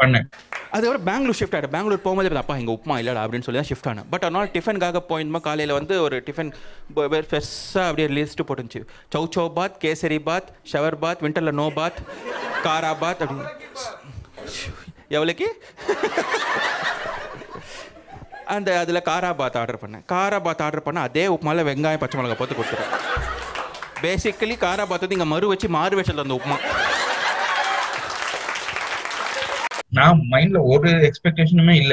பண்ணேன் 0.00 0.26
அதுக்கப்புறம் 0.74 1.04
பெங்களூர் 1.08 1.38
ஷிஃப்ட் 1.38 1.54
ஆகிட்டு 1.56 1.72
பெங்களூர் 1.74 2.02
போகும்போது 2.06 2.40
அப்பா 2.42 2.54
இங்கே 2.60 2.72
உப்புமா 2.76 2.96
இல்லைடா 3.02 3.20
அப்படின்னு 3.24 3.46
சொல்லி 3.46 3.60
தான் 3.60 3.68
ஷிஃப்ட் 3.70 3.88
ஆனேன். 3.90 4.06
பட் 4.12 4.24
அதனால் 4.26 4.50
டிஃபனுக்காக 4.56 5.00
போயிருந்தோம் 5.10 5.44
காலையில் 5.46 5.74
வந்து 5.78 5.94
ஒரு 6.06 6.16
டிஃபன் 6.26 6.50
ஃப்ரெஷ்ஷாக 7.28 7.86
அப்படியே 7.90 8.08
லிஸ்ட்டு 8.16 8.46
போட்டுச்சு 8.48 8.80
சௌ 9.14 9.22
சௌ 9.36 9.46
பாத் 9.58 9.76
கேசரி 9.84 10.18
பாத் 10.28 10.48
ஷவர் 10.72 10.98
பாத் 11.04 11.22
விண்டரில் 11.26 11.58
நோ 11.60 11.66
பாத் 11.78 12.00
காரா 12.66 12.92
பாத் 13.04 13.22
அப்படின்னு. 13.24 13.54
எவ்வளோக்கு 15.16 15.48
அந்த 18.54 18.70
அதில் 18.82 19.06
காரா 19.10 19.30
பாத் 19.40 19.56
ஆர்டர் 19.60 19.82
பண்ணேன். 19.84 20.04
காரா 20.12 20.38
பாத் 20.48 20.62
ஆர்டர் 20.66 20.86
பண்ணால் 20.88 21.06
அதே 21.08 21.24
உப்புமாவில் 21.36 21.68
வெங்காயம் 21.70 22.02
பச்சை 22.02 22.16
மிளகாய் 22.18 22.40
போட்டு 22.40 22.56
கொடுத்துருவேன் 22.58 22.92
பேசிக்கலி 24.04 24.56
காரா 24.66 24.84
பாத் 24.90 25.04
வந்து 25.04 25.16
இங்கே 25.18 25.30
மறு 25.34 25.46
வச்சு 25.52 25.68
மாறு 25.78 25.98
வச்சல 26.00 26.24
அந்த 26.26 26.38
உப்புமா. 26.40 26.58
நான் 29.96 30.22
மைண்ட்ல 30.32 30.58
ஒரு 30.72 30.90
எக்ஸ்பெக்டேஷனுமே 31.08 31.74
இல்ல. 31.82 31.92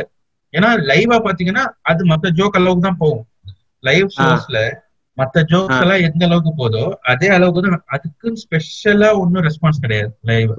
ஏன்னா 0.54 0.70
லைவா 0.90 1.18
பாத்தீங்கன்னா 1.26 1.62
அது 1.84 2.02
மத்த 2.06 2.32
ஜோக் 2.32 2.58
அளவுக்கு 2.60 2.88
தான் 2.88 3.00
போகும். 3.00 3.26
லைவ் 3.84 4.10
ஷோஸ்ல 4.18 4.58
மத்த 5.18 5.42
ஜோக்ஸ் 5.50 5.82
எல்லாம் 5.84 6.04
எந்த 6.06 6.22
அளவுக்கு 6.26 6.52
போதோ 6.60 6.84
அதே 7.12 7.28
அளவுக்கு 7.30 7.62
தான் 7.66 7.84
அதுக்குன்னு 7.96 8.42
ஸ்பெஷலா 8.44 9.10
ஒன்னும் 9.22 9.46
ரெஸ்பான்ஸ் 9.48 9.84
கிடையாது. 9.84 10.12
லைவ் 10.26 10.52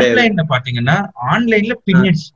ஆன்லைன்ல 0.00 0.44
பாத்தீங்கன்னா 0.52 0.96
ஆன்லைன்ல 1.30 1.74
பின்னிடுச்சு 1.86 2.28